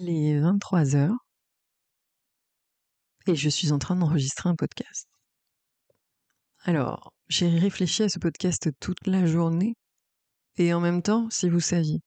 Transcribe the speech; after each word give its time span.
Il 0.00 0.10
est 0.10 0.38
23 0.38 0.94
heures 0.94 1.16
et 3.26 3.34
je 3.34 3.48
suis 3.48 3.72
en 3.72 3.78
train 3.78 3.96
d'enregistrer 3.96 4.48
un 4.48 4.54
podcast. 4.54 5.08
Alors, 6.60 7.12
j'ai 7.28 7.48
réfléchi 7.48 8.04
à 8.04 8.08
ce 8.08 8.18
podcast 8.18 8.70
toute 8.80 9.06
la 9.06 9.26
journée 9.26 9.74
et 10.56 10.72
en 10.72 10.80
même 10.80 11.02
temps, 11.02 11.28
si 11.30 11.48
vous 11.48 11.60
saviez, 11.60 12.00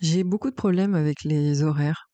j'ai 0.00 0.24
beaucoup 0.24 0.50
de 0.50 0.54
problèmes 0.54 0.94
avec 0.94 1.22
les 1.24 1.62
horaires. 1.62 2.08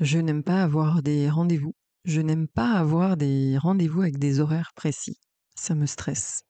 Je 0.00 0.18
n'aime 0.18 0.42
pas 0.42 0.62
avoir 0.62 1.02
des 1.02 1.28
rendez-vous. 1.28 1.74
Je 2.04 2.20
n'aime 2.22 2.48
pas 2.48 2.72
avoir 2.72 3.16
des 3.16 3.58
rendez-vous 3.58 4.00
avec 4.00 4.18
des 4.18 4.40
horaires 4.40 4.72
précis. 4.74 5.18
Ça 5.54 5.74
me 5.74 5.86
stresse. 5.86 6.44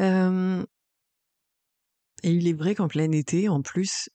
Euh, 0.00 0.62
et 2.22 2.32
il 2.32 2.48
est 2.48 2.52
vrai 2.52 2.74
qu'en 2.74 2.88
plein 2.88 3.10
été, 3.12 3.48
en 3.48 3.62
plus, 3.62 4.10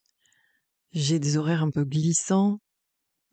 j'ai 0.94 1.20
des 1.20 1.38
horaires 1.38 1.64
un 1.64 1.72
peu 1.72 1.84
glissants. 1.86 2.60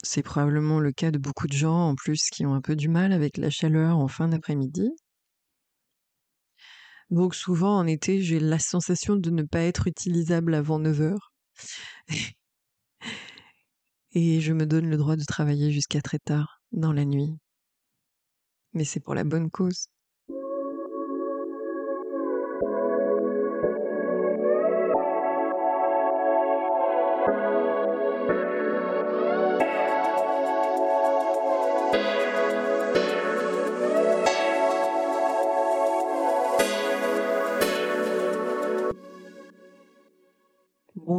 C'est 0.05 0.23
probablement 0.23 0.81
le 0.81 0.93
cas 0.93 1.11
de 1.11 1.19
beaucoup 1.19 1.47
de 1.49 1.53
gens 1.53 1.91
en 1.91 1.95
plus 1.95 2.29
qui 2.31 2.47
ont 2.47 2.55
un 2.55 2.61
peu 2.61 2.77
du 2.77 2.89
mal 2.89 3.13
avec 3.13 3.37
la 3.37 3.51
chaleur 3.51 3.99
en 3.99 4.09
fin 4.09 4.29
d'après-midi. 4.29 4.91
Donc 7.11 7.35
souvent 7.35 7.77
en 7.79 7.87
été, 7.87 8.23
j'ai 8.23 8.39
la 8.39 8.59
sensation 8.59 9.17
de 9.17 9.31
ne 9.31 9.43
pas 9.43 9.63
être 9.63 9.87
utilisable 9.87 10.55
avant 10.55 10.79
9 10.79 11.01
heures. 11.01 11.33
Et 14.13 14.41
je 14.41 14.53
me 14.53 14.67
donne 14.67 14.89
le 14.89 14.97
droit 14.97 15.17
de 15.17 15.25
travailler 15.25 15.71
jusqu'à 15.73 16.01
très 16.01 16.19
tard 16.19 16.61
dans 16.73 16.93
la 16.93 17.05
nuit. 17.05 17.37
Mais 18.73 18.85
c'est 18.85 19.01
pour 19.01 19.15
la 19.15 19.25
bonne 19.25 19.51
cause. 19.51 19.89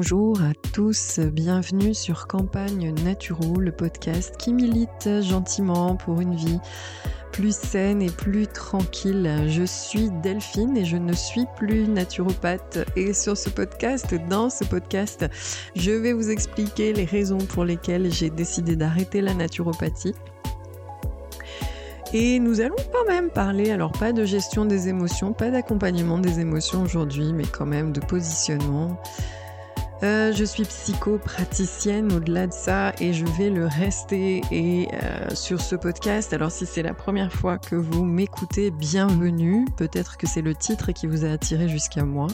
Bonjour 0.01 0.41
à 0.41 0.53
tous, 0.71 1.19
bienvenue 1.19 1.93
sur 1.93 2.27
Campagne 2.27 2.93
Naturo, 3.03 3.59
le 3.59 3.73
podcast 3.73 4.33
qui 4.37 4.53
milite 4.53 5.09
gentiment 5.19 5.97
pour 5.97 6.21
une 6.21 6.35
vie 6.35 6.61
plus 7.33 7.53
saine 7.53 8.01
et 8.01 8.09
plus 8.09 8.47
tranquille. 8.47 9.43
Je 9.49 9.63
suis 9.63 10.09
Delphine 10.23 10.77
et 10.77 10.85
je 10.85 10.95
ne 10.95 11.11
suis 11.11 11.43
plus 11.57 11.85
naturopathe. 11.89 12.79
Et 12.95 13.13
sur 13.13 13.35
ce 13.35 13.49
podcast, 13.49 14.15
dans 14.29 14.49
ce 14.49 14.63
podcast, 14.63 15.27
je 15.75 15.91
vais 15.91 16.13
vous 16.13 16.29
expliquer 16.29 16.93
les 16.93 17.03
raisons 17.03 17.39
pour 17.39 17.65
lesquelles 17.65 18.09
j'ai 18.09 18.29
décidé 18.29 18.77
d'arrêter 18.77 19.19
la 19.19 19.33
naturopathie. 19.33 20.15
Et 22.13 22.39
nous 22.39 22.61
allons 22.61 22.77
quand 22.93 23.11
même 23.11 23.29
parler, 23.31 23.69
alors 23.69 23.91
pas 23.91 24.13
de 24.13 24.23
gestion 24.23 24.63
des 24.63 24.87
émotions, 24.87 25.33
pas 25.33 25.51
d'accompagnement 25.51 26.19
des 26.19 26.39
émotions 26.39 26.83
aujourd'hui, 26.83 27.33
mais 27.33 27.43
quand 27.43 27.65
même 27.65 27.91
de 27.91 27.99
positionnement, 27.99 28.97
euh, 30.01 30.31
je 30.31 30.45
suis 30.45 30.63
psychopraticienne 30.63 32.13
au-delà 32.13 32.47
de 32.47 32.53
ça 32.53 32.93
et 32.99 33.11
je 33.11 33.25
vais 33.25 33.49
le 33.49 33.65
rester 33.65 34.41
et 34.49 34.87
euh, 34.93 35.35
sur 35.35 35.59
ce 35.59 35.75
podcast. 35.75 36.31
Alors 36.31 36.51
si 36.51 36.65
c'est 36.65 36.83
la 36.83 36.93
première 36.93 37.33
fois 37.33 37.57
que 37.57 37.75
vous 37.75 38.05
m'écoutez, 38.05 38.71
bienvenue. 38.71 39.65
Peut-être 39.75 40.17
que 40.17 40.25
c'est 40.25 40.41
le 40.41 40.55
titre 40.55 40.93
qui 40.93 41.05
vous 41.05 41.25
a 41.25 41.29
attiré 41.29 41.67
jusqu'à 41.67 42.05
moi. 42.05 42.27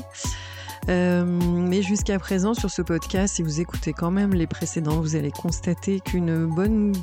Euh, 0.90 1.26
mais 1.26 1.82
jusqu'à 1.82 2.20
présent 2.20 2.54
sur 2.54 2.70
ce 2.70 2.84
podcast, 2.84 3.36
si 3.36 3.42
vous 3.42 3.60
écoutez 3.60 3.94
quand 3.94 4.12
même 4.12 4.36
les 4.36 4.46
précédents, 4.46 5.02
vous 5.02 5.16
allez 5.16 5.32
constater 5.32 6.00
qu'une 6.00 6.46
bonne 6.46 6.94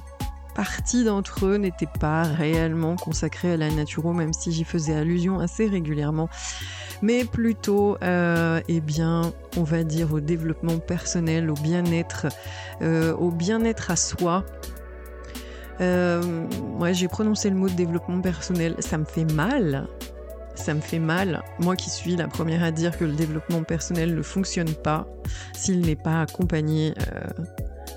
partie 0.55 1.05
d'entre 1.05 1.47
eux 1.47 1.57
n'étaient 1.57 1.89
pas 2.01 2.23
réellement 2.23 2.97
consacrés 2.97 3.53
à 3.53 3.57
la 3.57 3.71
naturo, 3.71 4.13
même 4.13 4.33
si 4.33 4.53
j'y 4.53 4.65
faisais 4.65 4.95
allusion 4.95 5.41
assez 5.41 5.67
régulièrement, 5.67 6.29
mais 7.03 7.25
plutôt, 7.25 7.97
euh, 8.03 8.61
eh 8.69 8.81
bien, 8.81 9.33
on 9.57 9.65
va 9.65 9.85
dire 9.85 10.13
au 10.13 10.21
développement 10.21 10.79
personnel, 10.79 11.51
au 11.51 11.55
bien-être, 11.55 12.29
euh, 12.81 13.15
au 13.15 13.31
bien-être 13.31 13.91
à 13.91 13.97
soi. 13.97 14.45
Euh, 15.81 16.47
ouais, 16.79 16.95
j'ai 16.95 17.09
prononcé 17.09 17.51
le 17.51 17.57
mot 17.57 17.69
développement 17.69 18.21
personnel, 18.21 18.77
ça 18.79 18.99
me 18.99 19.05
fait 19.05 19.31
mal. 19.33 19.89
Ça 20.55 20.75
me 20.75 20.81
fait 20.81 20.99
mal, 20.99 21.43
moi 21.61 21.77
qui 21.77 21.89
suis 21.89 22.15
la 22.15 22.29
première 22.29 22.63
à 22.63 22.71
dire 22.71 22.99
que 22.99 23.07
le 23.07 23.15
développement 23.15 23.63
personnel 23.63 24.15
ne 24.15 24.21
fonctionne 24.21 24.75
pas 24.75 25.09
s'il 25.55 25.81
n'est 25.81 25.97
pas 25.97 26.21
accompagné 26.21 26.93
euh, 27.01 27.45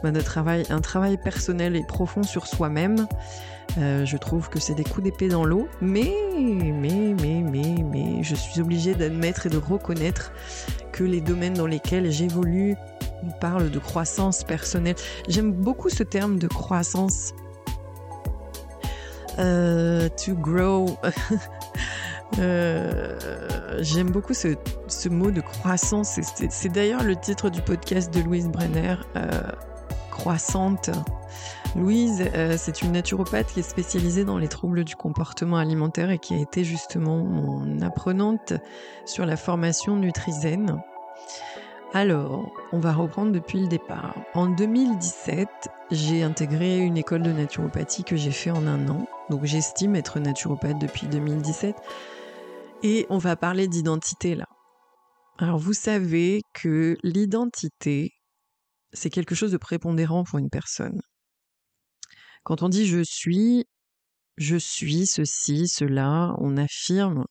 bah, 0.04 0.12
de 0.12 0.22
travail, 0.22 0.64
un 0.70 0.82
travail 0.82 1.18
personnel 1.18 1.76
et 1.76 1.84
profond 1.84 2.24
sur 2.24 2.48
soi-même. 2.48 3.08
Euh, 3.78 4.06
je 4.06 4.18
trouve 4.18 4.50
que 4.50 4.60
c'est 4.60 4.74
des 4.74 4.84
coups 4.84 5.04
d'épée 5.04 5.28
dans 5.28 5.44
l'eau, 5.44 5.68
mais, 5.82 6.12
mais, 6.38 7.14
mais, 7.20 7.44
mais, 7.44 7.76
mais, 7.84 8.24
je 8.24 8.36
suis 8.36 8.62
obligée 8.62 8.94
d'admettre 8.94 9.48
et 9.48 9.50
de 9.50 9.58
reconnaître 9.58 10.32
que 10.92 11.04
les 11.04 11.20
domaines 11.20 11.56
dans 11.56 11.68
lesquels 11.68 12.10
j'évolue 12.12 12.76
parlent 13.42 13.72
de 13.72 13.80
croissance 13.80 14.44
personnelle. 14.44 14.96
J'aime 15.28 15.52
beaucoup 15.52 15.90
ce 15.90 16.04
terme 16.04 16.40
de 16.40 16.48
croissance. 16.48 17.34
Euh, 19.40 20.10
to 20.24 20.36
grow. 20.36 20.98
Euh, 22.40 23.78
j'aime 23.82 24.10
beaucoup 24.10 24.34
ce, 24.34 24.58
mot 25.08 25.32
de 25.32 25.40
croissance. 25.40 26.20
C'est 26.50 26.70
d'ailleurs 26.70 27.04
le 27.04 27.16
titre 27.16 27.50
du 27.50 27.62
podcast 27.62 28.14
de 28.14 28.20
Louise 28.20 28.50
Brenner 28.50 28.96
croissante. 30.16 30.92
Louise, 31.76 32.24
euh, 32.34 32.56
c'est 32.58 32.82
une 32.82 32.94
naturopathe 32.94 33.52
qui 33.52 33.60
est 33.60 33.70
spécialisée 33.70 34.24
dans 34.24 34.38
les 34.38 34.48
troubles 34.48 34.86
du 34.86 34.96
comportement 34.96 35.58
alimentaire 35.58 36.10
et 36.10 36.20
qui 36.20 36.34
a 36.34 36.38
été 36.38 36.64
justement 36.64 37.18
mon 37.18 37.82
apprenante 37.82 38.54
sur 39.06 39.26
la 39.26 39.36
formation 39.36 39.98
Nutrizen. 39.98 40.82
Alors, 41.94 42.50
on 42.72 42.80
va 42.80 42.94
reprendre 42.94 43.34
depuis 43.34 43.60
le 43.60 43.68
départ. 43.68 44.16
En 44.34 44.48
2017, 44.48 45.50
j'ai 45.92 46.24
intégré 46.24 46.78
une 46.78 46.98
école 46.98 47.22
de 47.22 47.34
naturopathie 47.34 48.06
que 48.06 48.16
j'ai 48.16 48.32
fait 48.32 48.52
en 48.52 48.68
un 48.68 48.88
an. 48.88 49.08
Donc 49.30 49.44
j'estime 49.44 49.98
être 49.98 50.22
naturopathe 50.22 50.80
depuis 50.80 51.08
2017. 51.08 51.76
Et 52.84 53.06
on 53.10 53.18
va 53.18 53.36
parler 53.36 53.68
d'identité 53.68 54.36
là. 54.36 54.46
Alors 55.38 55.60
vous 55.60 55.74
savez 55.74 56.42
que 56.54 56.96
l'identité, 57.04 58.15
c'est 58.96 59.10
quelque 59.10 59.36
chose 59.36 59.52
de 59.52 59.58
prépondérant 59.58 60.24
pour 60.24 60.40
une 60.40 60.50
personne. 60.50 61.02
Quand 62.44 62.64
on 62.64 62.70
dit 62.70 62.88
je 62.88 63.04
suis, 63.04 63.66
je 64.38 64.56
suis 64.56 65.08
ceci, 65.08 65.68
cela, 65.68 66.36
on 66.40 66.58
affirme 66.58 67.26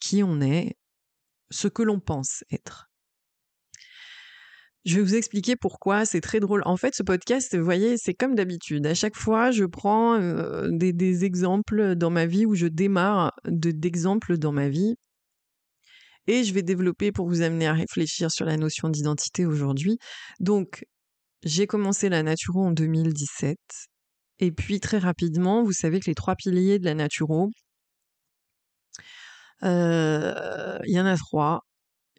qui 0.00 0.22
on 0.22 0.40
est, 0.40 0.76
ce 1.50 1.68
que 1.68 1.82
l'on 1.82 2.00
pense 2.00 2.44
être. 2.50 2.88
Je 4.84 4.96
vais 4.96 5.02
vous 5.02 5.16
expliquer 5.16 5.56
pourquoi, 5.56 6.06
c'est 6.06 6.20
très 6.20 6.40
drôle. 6.40 6.62
En 6.64 6.76
fait, 6.76 6.94
ce 6.94 7.02
podcast, 7.02 7.56
vous 7.56 7.64
voyez, 7.64 7.98
c'est 7.98 8.14
comme 8.14 8.34
d'habitude. 8.34 8.86
À 8.86 8.94
chaque 8.94 9.16
fois, 9.16 9.50
je 9.50 9.64
prends 9.64 10.14
euh, 10.14 10.68
des, 10.70 11.24
exemples 11.24 11.94
dans 11.94 12.10
ma 12.10 12.26
vie 12.26 12.46
où 12.46 12.54
je 12.54 12.66
démarre 12.66 13.34
d'exemples 13.44 14.38
dans 14.38 14.52
ma 14.52 14.68
vie 14.68 14.96
et 16.28 16.44
je 16.44 16.54
vais 16.54 16.62
développer 16.62 17.10
pour 17.10 17.26
vous 17.26 17.42
amener 17.42 17.66
à 17.66 17.72
réfléchir 17.72 18.30
sur 18.30 18.44
la 18.44 18.56
notion 18.56 18.88
d'identité 18.88 19.46
aujourd'hui. 19.46 19.98
Donc, 20.38 20.84
j'ai 21.42 21.66
commencé 21.66 22.08
la 22.08 22.22
naturo 22.22 22.64
en 22.64 22.70
2017. 22.70 23.58
Et 24.40 24.52
puis, 24.52 24.78
très 24.78 24.98
rapidement, 24.98 25.64
vous 25.64 25.72
savez 25.72 25.98
que 26.00 26.06
les 26.06 26.14
trois 26.14 26.36
piliers 26.36 26.78
de 26.78 26.84
la 26.84 26.94
naturo, 26.94 27.50
euh, 29.64 30.78
il 30.86 30.94
y 30.94 31.00
en 31.00 31.06
a 31.06 31.16
trois. 31.16 31.62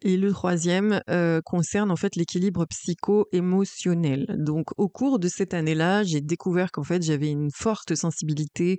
Et 0.02 0.16
le 0.16 0.32
troisième 0.32 1.02
euh, 1.10 1.40
concerne 1.44 1.90
en 1.90 1.96
fait 1.96 2.16
l'équilibre 2.16 2.64
psycho-émotionnel. 2.66 4.26
Donc 4.38 4.68
au 4.78 4.88
cours 4.88 5.18
de 5.18 5.28
cette 5.28 5.52
année-là, 5.52 6.04
j'ai 6.04 6.22
découvert 6.22 6.70
qu'en 6.72 6.84
fait 6.84 7.02
j'avais 7.02 7.28
une 7.28 7.50
forte 7.54 7.94
sensibilité 7.94 8.78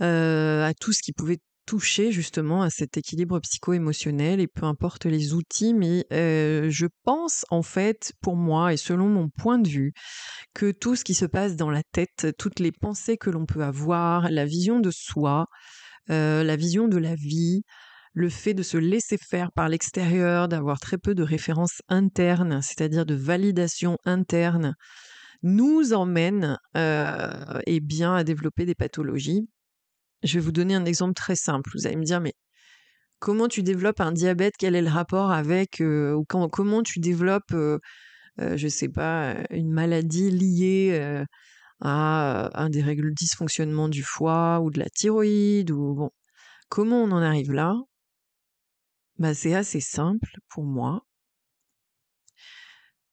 euh, 0.00 0.64
à 0.64 0.74
tout 0.74 0.92
ce 0.92 1.02
qui 1.02 1.12
pouvait 1.12 1.38
toucher 1.66 2.12
justement 2.12 2.62
à 2.62 2.70
cet 2.70 2.96
équilibre 2.96 3.38
psycho-émotionnel 3.40 4.40
et 4.40 4.46
peu 4.46 4.64
importe 4.66 5.06
les 5.06 5.34
outils, 5.34 5.74
mais 5.74 6.04
euh, 6.12 6.68
je 6.70 6.86
pense 7.04 7.44
en 7.50 7.62
fait 7.62 8.12
pour 8.20 8.36
moi 8.36 8.72
et 8.72 8.76
selon 8.76 9.08
mon 9.08 9.28
point 9.28 9.58
de 9.58 9.68
vue 9.68 9.92
que 10.54 10.70
tout 10.70 10.96
ce 10.96 11.04
qui 11.04 11.14
se 11.14 11.24
passe 11.24 11.56
dans 11.56 11.70
la 11.70 11.82
tête, 11.92 12.28
toutes 12.38 12.60
les 12.60 12.72
pensées 12.72 13.16
que 13.16 13.30
l'on 13.30 13.46
peut 13.46 13.62
avoir, 13.62 14.30
la 14.30 14.44
vision 14.44 14.80
de 14.80 14.90
soi, 14.90 15.46
euh, 16.10 16.42
la 16.42 16.56
vision 16.56 16.88
de 16.88 16.98
la 16.98 17.14
vie, 17.14 17.62
le 18.14 18.28
fait 18.28 18.54
de 18.54 18.62
se 18.62 18.76
laisser 18.76 19.16
faire 19.16 19.52
par 19.52 19.68
l'extérieur, 19.68 20.48
d'avoir 20.48 20.80
très 20.80 20.98
peu 20.98 21.14
de 21.14 21.22
références 21.22 21.80
internes, 21.88 22.60
c'est-à-dire 22.62 23.06
de 23.06 23.14
validation 23.14 23.96
interne, 24.04 24.74
nous 25.42 25.92
emmène 25.92 26.58
euh, 26.76 27.60
eh 27.66 27.80
bien 27.80 28.14
à 28.14 28.24
développer 28.24 28.64
des 28.66 28.74
pathologies 28.74 29.48
je 30.22 30.38
vais 30.38 30.44
vous 30.44 30.52
donner 30.52 30.74
un 30.74 30.84
exemple 30.84 31.14
très 31.14 31.36
simple. 31.36 31.70
Vous 31.74 31.86
allez 31.86 31.96
me 31.96 32.04
dire, 32.04 32.20
mais 32.20 32.34
comment 33.18 33.48
tu 33.48 33.62
développes 33.62 34.00
un 34.00 34.12
diabète? 34.12 34.54
Quel 34.58 34.74
est 34.74 34.82
le 34.82 34.88
rapport 34.90 35.32
avec 35.32 35.80
euh, 35.80 36.12
ou 36.14 36.24
comment 36.24 36.82
tu 36.82 37.00
développes 37.00 37.52
euh, 37.52 37.78
euh, 38.40 38.56
je 38.56 38.68
sais 38.68 38.88
pas, 38.88 39.36
une 39.50 39.72
maladie 39.72 40.30
liée 40.30 41.24
à 41.80 42.50
un 42.54 42.70
dysfonctionnement 42.70 43.88
du 43.88 44.02
foie 44.02 44.60
ou 44.60 44.70
de 44.70 44.78
la 44.78 44.88
thyroïde 44.88 45.70
ou 45.70 45.94
bon. 45.94 46.10
Comment 46.68 47.02
on 47.02 47.10
en 47.12 47.22
arrive 47.22 47.52
là? 47.52 47.74
Bah, 49.18 49.34
C'est 49.34 49.54
assez 49.54 49.80
simple 49.80 50.38
pour 50.48 50.64
moi. 50.64 51.04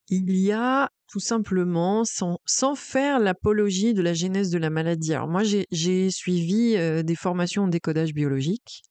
Il 0.10 0.36
y 0.36 0.52
a 0.52 0.90
tout 1.08 1.20
simplement, 1.20 2.04
sans, 2.04 2.76
faire 2.76 3.20
l'apologie 3.20 3.94
de 3.94 4.02
la 4.02 4.14
genèse 4.14 4.50
de 4.50 4.58
la 4.58 4.70
maladie. 4.70 5.14
Alors 5.14 5.28
moi, 5.28 5.44
j'ai 5.44 6.12
suivi 6.12 6.76
des 7.04 7.16
formations 7.16 7.64
en 7.64 7.68
décodage 7.68 8.14
biologique 8.14 8.84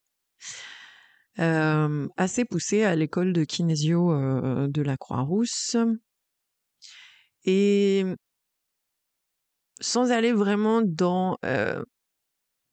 assez 1.37 2.45
poussées 2.45 2.83
à 2.85 2.97
l'école 2.97 3.33
de 3.33 3.45
kinésio 3.45 4.11
de 4.69 4.83
la 4.83 4.97
Croix-Rousse. 4.97 5.77
Et 7.45 8.05
sans 9.81 10.11
aller 10.11 10.33
vraiment 10.33 10.83
dans 10.83 11.39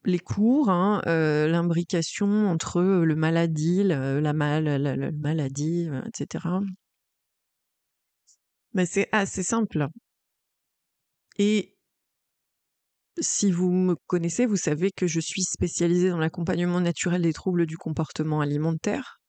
les 0.06 0.20
cours, 0.20 0.70
hein, 0.70 1.02
l'imbrication 1.06 2.48
entre 2.48 2.82
le 2.82 3.16
maladie, 3.16 3.84
la, 3.84 4.34
maladie, 4.34 5.90
etc. 6.08 6.48
Mais 8.76 8.86
c'est 8.86 9.08
assez 9.14 9.42
simple. 9.42 9.88
Et 11.38 11.76
si 13.20 13.50
vous 13.52 13.72
me 13.72 13.96
connaissez, 14.06 14.46
vous 14.46 14.58
savez 14.58 14.92
que 14.92 15.08
je 15.08 15.22
suis 15.22 15.44
spécialisée 15.44 16.10
dans 16.10 16.18
l'accompagnement 16.18 16.82
naturel 16.82 17.22
des 17.22 17.32
troubles 17.32 17.66
du 17.66 17.78
comportement 17.78 18.42
alimentaire. 18.42 19.22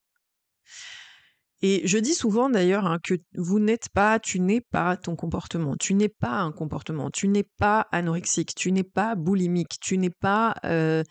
Et 1.63 1.87
je 1.87 1.97
dis 1.99 2.15
souvent 2.15 2.51
d'ailleurs 2.51 2.87
hein, 2.87 2.99
que 3.03 3.15
vous 3.35 3.61
n'êtes 3.61 3.89
pas, 3.89 4.19
tu 4.19 4.41
n'es 4.41 4.61
pas 4.61 4.97
ton 4.97 5.15
comportement, 5.15 5.77
tu 5.77 5.95
n'es 5.95 6.09
pas 6.09 6.41
un 6.41 6.53
comportement, 6.53 7.11
tu 7.11 7.29
n'es 7.29 7.45
pas 7.57 7.87
anorexique, 7.93 8.55
tu 8.55 8.73
n'es 8.73 8.85
pas 8.85 9.15
boulimique, 9.15 9.79
tu 9.81 9.97
n'es 9.97 10.11
pas 10.11 10.57
euh, 10.65 11.05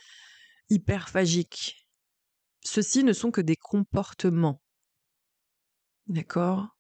hyperphagique. 0.70 1.88
Ceux-ci 2.66 3.06
ne 3.06 3.14
sont 3.14 3.32
que 3.32 3.42
des 3.42 3.56
comportements. 3.56 4.62
D'accord? 6.08 6.75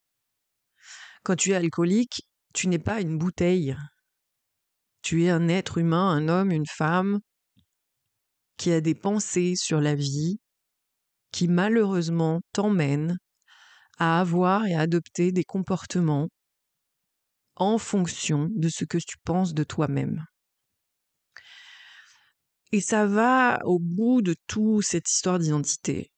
Quand 1.25 1.35
tu 1.35 1.53
es 1.53 1.55
alcoolique, 1.55 2.21
tu 2.53 2.67
n'es 2.67 2.77
pas 2.77 3.01
une 3.01 3.17
bouteille. 3.17 3.75
Tu 5.01 5.23
es 5.23 5.31
un 5.31 5.47
être 5.47 5.79
humain, 5.79 6.07
un 6.11 6.29
homme, 6.29 6.51
une 6.51 6.67
femme 6.67 7.19
qui 8.57 8.71
a 8.71 8.79
des 8.79 8.93
pensées 8.93 9.55
sur 9.55 9.81
la 9.81 9.95
vie, 9.95 10.37
qui 11.31 11.47
malheureusement 11.47 12.41
t'emmènent 12.53 13.17
à 13.97 14.19
avoir 14.19 14.67
et 14.67 14.75
à 14.75 14.81
adopter 14.81 15.31
des 15.31 15.43
comportements 15.43 16.29
en 17.55 17.79
fonction 17.79 18.47
de 18.51 18.69
ce 18.69 18.85
que 18.85 18.99
tu 18.99 19.17
penses 19.23 19.55
de 19.55 19.63
toi-même. 19.63 20.23
Et 22.71 22.81
ça 22.81 23.07
va 23.07 23.57
au 23.63 23.79
bout 23.79 24.21
de 24.21 24.35
toute 24.45 24.83
cette 24.83 25.09
histoire 25.09 25.39
d'identité. 25.39 26.11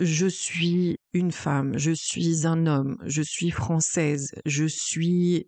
Je 0.00 0.26
suis 0.26 0.96
une 1.12 1.30
femme, 1.30 1.76
je 1.76 1.92
suis 1.92 2.46
un 2.46 2.66
homme, 2.66 2.96
je 3.04 3.20
suis 3.20 3.50
française, 3.50 4.32
je 4.46 4.64
suis 4.64 5.46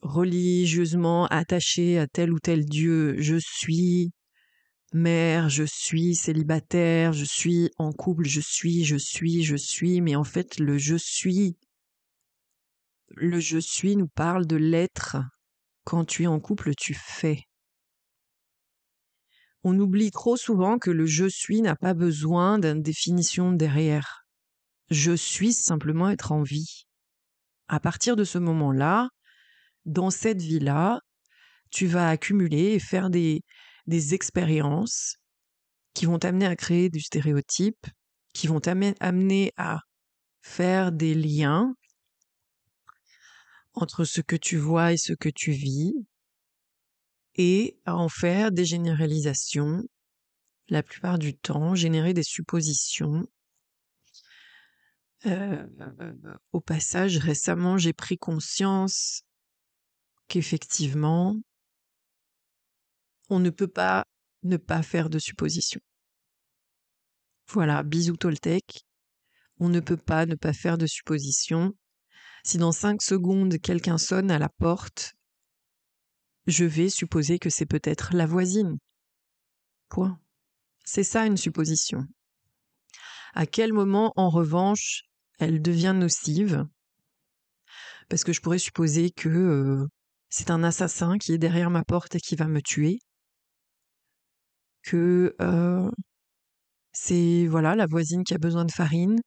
religieusement 0.00 1.26
attachée 1.26 1.98
à 1.98 2.06
tel 2.06 2.32
ou 2.32 2.38
tel 2.38 2.64
Dieu, 2.64 3.16
je 3.20 3.36
suis 3.36 4.12
mère, 4.92 5.48
je 5.48 5.64
suis 5.64 6.14
célibataire, 6.14 7.12
je 7.12 7.24
suis 7.24 7.68
en 7.78 7.92
couple, 7.92 8.28
je 8.28 8.40
suis, 8.40 8.84
je 8.84 8.96
suis, 8.96 9.42
je 9.42 9.56
suis, 9.56 10.00
mais 10.02 10.14
en 10.14 10.22
fait 10.22 10.60
le 10.60 10.78
je 10.78 10.94
suis, 10.94 11.56
le 13.08 13.40
je 13.40 13.58
suis 13.58 13.96
nous 13.96 14.06
parle 14.06 14.46
de 14.46 14.54
l'être. 14.56 15.16
Quand 15.82 16.04
tu 16.04 16.22
es 16.22 16.26
en 16.28 16.38
couple, 16.38 16.76
tu 16.76 16.94
fais. 16.94 17.47
On 19.64 19.78
oublie 19.78 20.10
trop 20.10 20.36
souvent 20.36 20.78
que 20.78 20.90
le 20.90 21.06
je 21.06 21.26
suis 21.26 21.60
n'a 21.60 21.76
pas 21.76 21.94
besoin 21.94 22.58
d'une 22.58 22.82
définition 22.82 23.52
derrière. 23.52 24.24
Je 24.90 25.12
suis 25.12 25.52
simplement 25.52 26.08
être 26.10 26.32
en 26.32 26.42
vie. 26.42 26.86
À 27.66 27.80
partir 27.80 28.16
de 28.16 28.24
ce 28.24 28.38
moment-là, 28.38 29.08
dans 29.84 30.10
cette 30.10 30.40
vie-là, 30.40 31.00
tu 31.70 31.86
vas 31.86 32.08
accumuler 32.08 32.74
et 32.74 32.78
faire 32.78 33.10
des, 33.10 33.42
expériences 34.14 35.16
qui 35.94 36.06
vont 36.06 36.18
t'amener 36.18 36.46
à 36.46 36.56
créer 36.56 36.88
du 36.90 37.00
stéréotype, 37.00 37.86
qui 38.34 38.46
vont 38.46 38.60
t'amener 38.60 39.52
à 39.56 39.80
faire 40.42 40.92
des 40.92 41.14
liens 41.14 41.74
entre 43.74 44.04
ce 44.04 44.20
que 44.20 44.36
tu 44.36 44.56
vois 44.56 44.92
et 44.92 44.96
ce 44.96 45.12
que 45.12 45.28
tu 45.28 45.52
vis, 45.52 45.94
et 47.38 47.78
à 47.86 47.96
en 47.96 48.08
faire 48.08 48.52
des 48.52 48.64
généralisations, 48.64 49.84
la 50.68 50.82
plupart 50.82 51.18
du 51.18 51.34
temps, 51.34 51.74
générer 51.74 52.12
des 52.12 52.24
suppositions. 52.24 53.26
Euh, 55.26 55.66
au 56.52 56.60
passage, 56.60 57.16
récemment, 57.16 57.78
j'ai 57.78 57.92
pris 57.92 58.18
conscience 58.18 59.22
qu'effectivement, 60.26 61.36
on 63.30 63.38
ne 63.38 63.50
peut 63.50 63.68
pas 63.68 64.04
ne 64.42 64.56
pas 64.56 64.82
faire 64.82 65.08
de 65.08 65.18
suppositions. 65.18 65.80
Voilà, 67.48 67.82
bisous 67.82 68.16
Toltec. 68.16 68.84
On 69.58 69.68
ne 69.68 69.80
peut 69.80 69.96
pas 69.96 70.26
ne 70.26 70.34
pas 70.34 70.52
faire 70.52 70.78
de 70.78 70.86
suppositions. 70.86 71.72
Si 72.44 72.58
dans 72.58 72.72
cinq 72.72 73.02
secondes 73.02 73.58
quelqu'un 73.58 73.98
sonne 73.98 74.30
à 74.30 74.38
la 74.38 74.48
porte, 74.48 75.14
je 76.48 76.64
vais 76.64 76.88
supposer 76.88 77.38
que 77.38 77.50
c'est 77.50 77.66
peut-être 77.66 78.14
la 78.14 78.26
voisine. 78.26 78.78
Point. 79.88 80.18
C'est 80.84 81.04
ça 81.04 81.26
une 81.26 81.36
supposition. 81.36 82.04
À 83.34 83.46
quel 83.46 83.72
moment, 83.72 84.12
en 84.16 84.30
revanche, 84.30 85.02
elle 85.38 85.62
devient 85.62 85.94
nocive? 85.94 86.66
Parce 88.08 88.24
que 88.24 88.32
je 88.32 88.40
pourrais 88.40 88.58
supposer 88.58 89.10
que 89.10 89.28
euh, 89.28 89.86
c'est 90.30 90.50
un 90.50 90.64
assassin 90.64 91.18
qui 91.18 91.32
est 91.32 91.38
derrière 91.38 91.70
ma 91.70 91.84
porte 91.84 92.16
et 92.16 92.20
qui 92.20 92.34
va 92.34 92.48
me 92.48 92.62
tuer 92.62 92.98
que 94.82 95.36
c'est 96.92 97.46
voilà 97.46 97.76
la 97.76 97.86
voisine 97.86 98.24
qui 98.24 98.34
a 98.34 98.38
besoin 98.38 98.64
de 98.64 98.72
farine, 98.72 99.18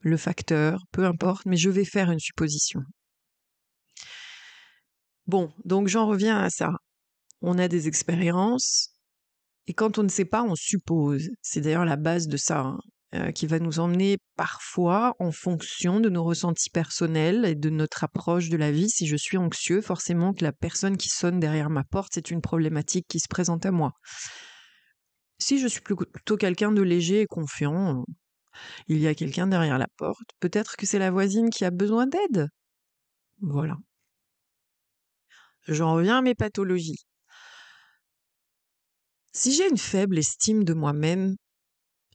le 0.00 0.16
facteur, 0.16 0.82
peu 0.90 1.06
importe, 1.06 1.46
mais 1.46 1.56
je 1.56 1.70
vais 1.70 1.84
faire 1.84 2.10
une 2.10 2.18
supposition. 2.18 2.80
Bon, 5.26 5.52
donc 5.64 5.88
j'en 5.88 6.06
reviens 6.06 6.38
à 6.38 6.50
ça. 6.50 6.70
On 7.40 7.58
a 7.58 7.68
des 7.68 7.88
expériences, 7.88 8.92
et 9.66 9.74
quand 9.74 9.98
on 9.98 10.02
ne 10.02 10.08
sait 10.08 10.24
pas, 10.24 10.42
on 10.42 10.54
suppose. 10.54 11.28
C'est 11.40 11.60
d'ailleurs 11.60 11.84
la 11.84 11.96
base 11.96 12.26
de 12.26 12.36
ça, 12.36 12.76
hein, 13.12 13.32
qui 13.32 13.46
va 13.46 13.58
nous 13.58 13.78
emmener 13.78 14.18
parfois 14.36 15.14
en 15.18 15.30
fonction 15.30 16.00
de 16.00 16.08
nos 16.08 16.24
ressentis 16.24 16.70
personnels 16.70 17.44
et 17.44 17.54
de 17.54 17.70
notre 17.70 18.04
approche 18.04 18.48
de 18.48 18.56
la 18.56 18.72
vie. 18.72 18.90
Si 18.90 19.06
je 19.06 19.16
suis 19.16 19.36
anxieux, 19.36 19.80
forcément 19.80 20.32
que 20.34 20.44
la 20.44 20.52
personne 20.52 20.96
qui 20.96 21.08
sonne 21.08 21.38
derrière 21.38 21.70
ma 21.70 21.84
porte, 21.84 22.12
c'est 22.14 22.30
une 22.30 22.40
problématique 22.40 23.06
qui 23.08 23.20
se 23.20 23.28
présente 23.28 23.64
à 23.64 23.70
moi. 23.70 23.92
Si 25.38 25.58
je 25.58 25.66
suis 25.68 25.80
plutôt 25.80 26.36
quelqu'un 26.36 26.72
de 26.72 26.82
léger 26.82 27.20
et 27.22 27.26
confiant, 27.26 28.04
il 28.88 28.98
y 28.98 29.06
a 29.06 29.14
quelqu'un 29.14 29.46
derrière 29.46 29.78
la 29.78 29.88
porte, 29.96 30.28
peut-être 30.40 30.76
que 30.76 30.86
c'est 30.86 30.98
la 30.98 31.10
voisine 31.10 31.50
qui 31.50 31.64
a 31.64 31.70
besoin 31.70 32.06
d'aide. 32.06 32.48
Voilà. 33.40 33.76
J'en 35.68 35.94
reviens 35.94 36.18
à 36.18 36.22
mes 36.22 36.34
pathologies. 36.34 37.04
Si 39.32 39.52
j'ai 39.54 39.68
une 39.68 39.78
faible 39.78 40.18
estime 40.18 40.64
de 40.64 40.74
moi-même, 40.74 41.36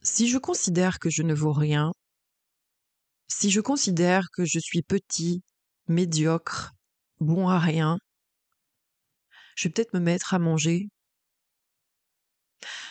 si 0.02 0.28
je 0.28 0.38
considère 0.38 0.98
que 0.98 1.10
je 1.10 1.22
ne 1.22 1.34
vaux 1.34 1.52
rien, 1.52 1.92
si 3.28 3.50
je 3.50 3.60
considère 3.60 4.28
que 4.32 4.44
je 4.44 4.58
suis 4.58 4.82
petit, 4.82 5.42
médiocre, 5.88 6.72
bon 7.20 7.48
à 7.48 7.58
rien, 7.58 7.98
je 9.56 9.68
vais 9.68 9.72
peut-être 9.72 9.94
me 9.94 10.00
mettre 10.00 10.34
à 10.34 10.38
manger 10.38 10.88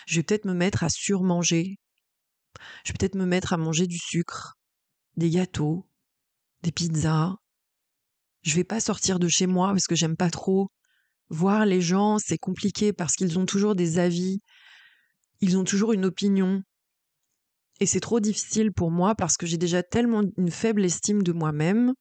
je 0.07 0.15
vais 0.15 0.23
peut-être 0.23 0.45
me 0.45 0.53
mettre 0.53 0.83
à 0.83 0.89
surmanger. 0.89 1.77
Je 2.83 2.91
vais 2.91 2.97
peut-être 2.97 3.15
me 3.15 3.25
mettre 3.25 3.53
à 3.53 3.57
manger 3.57 3.87
du 3.87 3.97
sucre, 3.97 4.55
des 5.17 5.29
gâteaux, 5.29 5.85
des 6.63 6.71
pizzas. 6.71 7.35
Je 8.47 8.55
vais 8.55 8.63
pas 8.63 8.79
sortir 8.79 9.19
de 9.19 9.27
chez 9.27 9.45
moi 9.45 9.71
parce 9.71 9.87
que 9.87 9.95
j'aime 9.95 10.15
pas 10.15 10.29
trop. 10.29 10.69
Voir 11.27 11.65
les 11.65 11.81
gens, 11.81 12.17
c'est 12.17 12.37
compliqué 12.37 12.93
parce 12.93 13.15
qu'ils 13.15 13.37
ont 13.37 13.45
toujours 13.45 13.75
des 13.75 13.99
avis, 13.99 14.39
ils 15.41 15.57
ont 15.57 15.65
toujours 15.65 15.91
une 15.91 16.05
opinion. 16.05 16.63
Et 17.81 17.85
c'est 17.85 17.99
trop 17.99 18.21
difficile 18.21 18.71
pour 18.71 18.89
moi 18.89 19.15
parce 19.15 19.35
que 19.35 19.45
j'ai 19.45 19.57
déjà 19.57 19.83
tellement 19.83 20.21
une 20.37 20.49
faible 20.49 20.85
estime 20.85 21.23
de 21.23 21.33
moi-même 21.33 21.91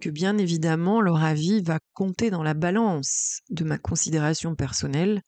que 0.00 0.08
bien 0.08 0.38
évidemment 0.38 1.00
leur 1.00 1.20
avis 1.20 1.62
va 1.62 1.80
compter 1.92 2.30
dans 2.30 2.44
la 2.44 2.54
balance 2.54 3.40
de 3.50 3.64
ma 3.64 3.78
considération 3.78 4.54
personnelle 4.54 5.20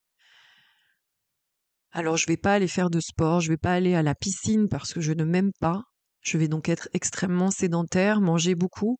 alors 1.90 2.16
je 2.16 2.26
vais 2.26 2.36
pas 2.36 2.52
aller 2.52 2.68
faire 2.68 2.90
de 2.90 3.00
sport, 3.00 3.40
je 3.40 3.48
vais 3.48 3.56
pas 3.56 3.72
aller 3.72 3.96
à 3.96 4.02
la 4.04 4.14
piscine 4.14 4.68
parce 4.68 4.92
que 4.92 5.00
je 5.00 5.12
ne 5.14 5.24
m'aime 5.24 5.52
pas. 5.58 5.82
Je 6.20 6.36
vais 6.36 6.46
donc 6.46 6.68
être 6.68 6.88
extrêmement 6.92 7.50
sédentaire, 7.50 8.20
manger 8.20 8.54
beaucoup. 8.54 8.98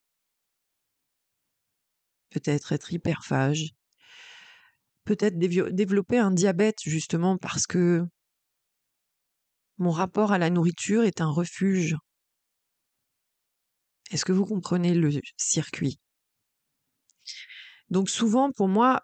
Peut-être 2.31 2.73
être 2.73 2.93
hyperphage, 2.93 3.71
peut-être 5.05 5.39
développer 5.39 6.19
un 6.19 6.31
diabète 6.31 6.81
justement 6.83 7.39
parce 7.39 7.67
que 7.67 8.05
mon 9.79 9.91
rapport 9.91 10.33
à 10.33 10.39
la 10.39 10.51
nourriture 10.51 11.05
est 11.05 11.21
un 11.21 11.31
refuge. 11.31 11.97
Est-ce 14.11 14.25
que 14.25 14.33
vous 14.33 14.45
comprenez 14.45 14.95
le 14.95 15.11
circuit? 15.37 15.99
Donc 17.91 18.11
souvent 18.11 18.51
pour 18.53 18.69
moi, 18.69 19.03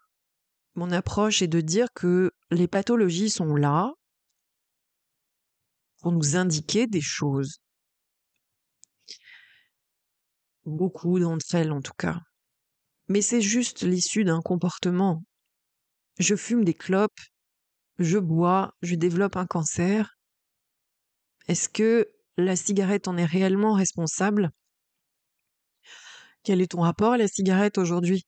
mon 0.75 0.91
approche 0.91 1.43
est 1.43 1.49
de 1.49 1.61
dire 1.61 1.89
que 1.95 2.33
les 2.51 2.69
pathologies 2.69 3.31
sont 3.31 3.55
là 3.55 3.93
pour 6.01 6.13
nous 6.13 6.37
indiquer 6.37 6.87
des 6.87 7.01
choses. 7.01 7.61
Beaucoup 10.67 11.19
d'entre 11.19 11.55
elles 11.55 11.73
en 11.73 11.81
tout 11.81 11.95
cas. 11.97 12.21
Mais 13.09 13.21
c'est 13.21 13.43
juste 13.43 13.83
l'issue 13.83 14.25
d'un 14.25 14.41
comportement. 14.41 15.23
Je 16.19 16.37
fume 16.37 16.65
des 16.65 16.75
clopes, 16.75 17.21
je 17.99 18.19
bois, 18.19 18.75
je 18.83 18.95
développe 18.95 19.37
un 19.37 19.47
cancer. 19.47 20.17
Est-ce 21.49 21.69
que 21.69 22.11
la 22.37 22.57
cigarette 22.57 23.09
en 23.09 23.17
est 23.17 23.25
réellement 23.25 23.75
responsable? 23.75 24.51
Quel 26.43 26.61
est 26.61 26.73
ton 26.73 26.81
rapport 26.81 27.13
à 27.13 27.19
la 27.19 27.29
cigarette 27.29 27.79
aujourd'hui? 27.79 28.25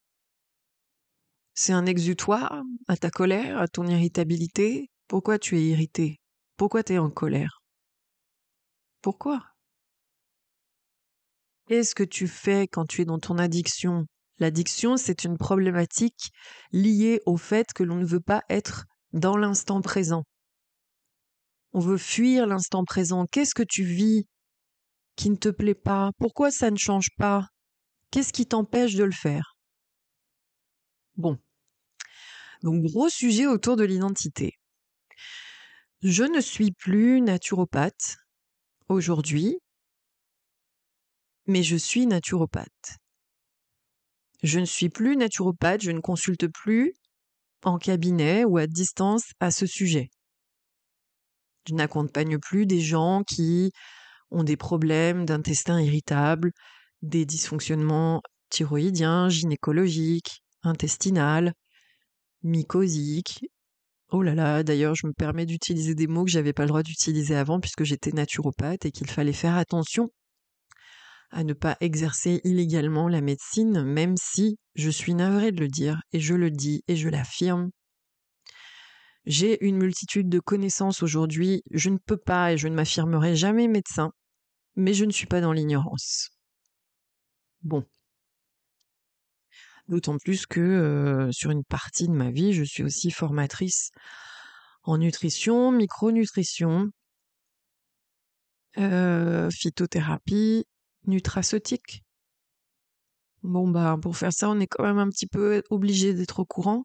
C'est 1.55 1.73
un 1.73 1.87
exutoire 1.87 2.63
à 2.87 2.97
ta 2.97 3.11
colère, 3.11 3.59
à 3.59 3.69
ton 3.69 3.87
irritabilité? 3.87 4.91
Pourquoi 5.09 5.39
tu 5.39 5.57
es 5.57 5.63
irrité? 5.63 6.21
Pourquoi 6.57 6.83
tu 6.83 6.95
es 6.95 6.99
en 6.99 7.11
colère? 7.11 7.63
Pourquoi? 9.01 9.43
Qu'est-ce 11.67 11.95
que 11.95 12.05
tu 12.05 12.29
fais 12.29 12.69
quand 12.69 12.87
tu 12.87 13.03
es 13.03 13.05
dans 13.05 13.19
ton 13.19 13.39
addiction? 13.39 14.07
L'addiction, 14.39 14.97
c'est 14.97 15.25
une 15.25 15.39
problématique 15.39 16.31
liée 16.73 17.21
au 17.27 17.37
fait 17.37 17.73
que 17.73 17.83
l'on 17.83 17.97
ne 17.97 18.05
veut 18.05 18.21
pas 18.21 18.43
être 18.51 18.85
dans 19.13 19.37
l'instant 19.37 19.81
présent. 19.81 20.25
On 21.73 21.81
veut 21.81 21.99
fuir 21.99 22.47
l'instant 22.47 22.85
présent. 22.85 23.27
Qu'est-ce 23.31 23.55
que 23.55 23.63
tu 23.63 23.85
vis 23.85 24.27
qui 25.17 25.31
ne 25.31 25.37
te 25.37 25.49
plaît 25.49 25.75
pas? 25.75 26.11
Pourquoi 26.19 26.51
ça 26.51 26.71
ne 26.71 26.77
change 26.77 27.09
pas? 27.17 27.49
Qu'est-ce 28.11 28.33
qui 28.33 28.47
t'empêche 28.47 28.95
de 28.95 29.05
le 29.05 29.13
faire? 29.13 29.57
Bon, 31.17 31.39
donc 32.63 32.83
gros 32.83 33.09
sujet 33.09 33.47
autour 33.47 33.77
de 33.77 33.85
l'identité. 33.85 34.53
Je 36.03 36.25
ne 36.25 36.41
suis 36.41 36.73
plus 36.73 37.21
naturopathe 37.21 38.17
aujourd'hui, 38.89 39.59
mais 41.47 41.63
je 41.63 41.77
suis 41.77 42.07
naturopathe. 42.07 42.99
Je 44.43 44.59
ne 44.61 44.65
suis 44.65 44.89
plus 44.89 45.17
naturopathe, 45.17 45.83
je 45.83 45.91
ne 45.91 46.01
consulte 46.01 46.49
plus 46.49 46.93
en 47.65 47.79
cabinet 47.79 48.45
ou 48.45 48.59
à 48.59 48.67
distance 48.67 49.25
à 49.41 49.51
ce 49.51 49.67
sujet. 49.67 50.09
Je 51.69 51.75
n'accompagne 51.75 52.39
plus 52.39 52.67
des 52.67 52.81
gens 52.81 53.23
qui 53.25 53.73
ont 54.31 54.45
des 54.45 54.57
problèmes 54.57 55.25
d'intestin 55.25 55.81
irritable, 55.81 56.53
des 57.03 57.27
dysfonctionnements 57.27 58.23
thyroïdiens, 58.51 59.29
gynécologiques, 59.29 60.43
intestinales, 60.63 61.53
mycosique. 62.43 63.47
Oh 64.11 64.23
là 64.23 64.35
là, 64.35 64.63
d'ailleurs, 64.63 64.95
je 64.95 65.07
me 65.07 65.13
permets 65.13 65.47
d'utiliser 65.47 65.95
des 65.95 66.07
mots 66.07 66.25
que 66.25 66.31
j'avais 66.31 66.53
pas 66.53 66.63
le 66.63 66.69
droit 66.69 66.83
d'utiliser 66.83 67.35
avant 67.35 67.59
puisque 67.61 67.85
j'étais 67.85 68.13
naturopathe 68.13 68.87
et 68.87 68.93
qu'il 68.93 69.11
fallait 69.11 69.33
faire 69.33 69.57
attention 69.57 70.11
à 71.31 71.45
ne 71.45 71.53
pas 71.53 71.77
exercer 71.81 72.41
illégalement 72.45 73.09
la 73.09 73.21
médecine, 73.21 73.83
même 73.83 74.17
si 74.17 74.59
je 74.75 74.91
suis 74.91 75.15
navrée 75.15 75.53
de 75.53 75.61
le 75.61 75.69
dire 75.69 76.01
et 76.13 76.21
je 76.21 76.35
le 76.35 76.51
dis 76.51 76.83
et 76.89 76.97
je 76.97 77.09
l'affirme. 77.09 77.71
J'ai 79.25 79.65
une 79.65 79.77
multitude 79.77 80.29
de 80.29 80.39
connaissances 80.39 81.03
aujourd'hui, 81.03 81.63
je 81.73 81.91
ne 81.91 81.99
peux 81.99 82.17
pas 82.17 82.53
et 82.53 82.59
je 82.59 82.69
ne 82.69 82.75
m'affirmerai 82.75 83.35
jamais 83.35 83.67
médecin, 83.67 84.13
mais 84.77 84.95
je 84.95 85.05
ne 85.05 85.11
suis 85.11 85.27
pas 85.27 85.41
dans 85.41 85.53
l'ignorance. 85.53 86.31
Bon, 87.63 87.85
D'autant 89.89 90.19
plus 90.19 90.47
que 90.47 91.29
sur 91.31 91.51
une 91.53 91.65
partie 91.65 92.09
de 92.09 92.13
ma 92.13 92.31
vie, 92.31 92.53
je 92.53 92.65
suis 92.65 92.83
aussi 92.83 93.13
formatrice 93.13 93.91
en 94.83 94.99
nutrition, 94.99 95.71
micronutrition, 95.71 96.91
phytothérapie, 98.77 100.65
nutraceutique. 101.07 102.03
Bon 103.43 103.69
bah 103.69 103.97
pour 104.01 104.17
faire 104.17 104.33
ça, 104.33 104.51
on 104.51 104.59
est 104.61 104.67
quand 104.67 104.85
même 104.85 104.99
un 104.99 105.09
petit 105.09 105.27
peu 105.27 105.63
obligé 105.71 106.15
d'être 106.15 106.41
au 106.41 106.45
courant, 106.45 106.85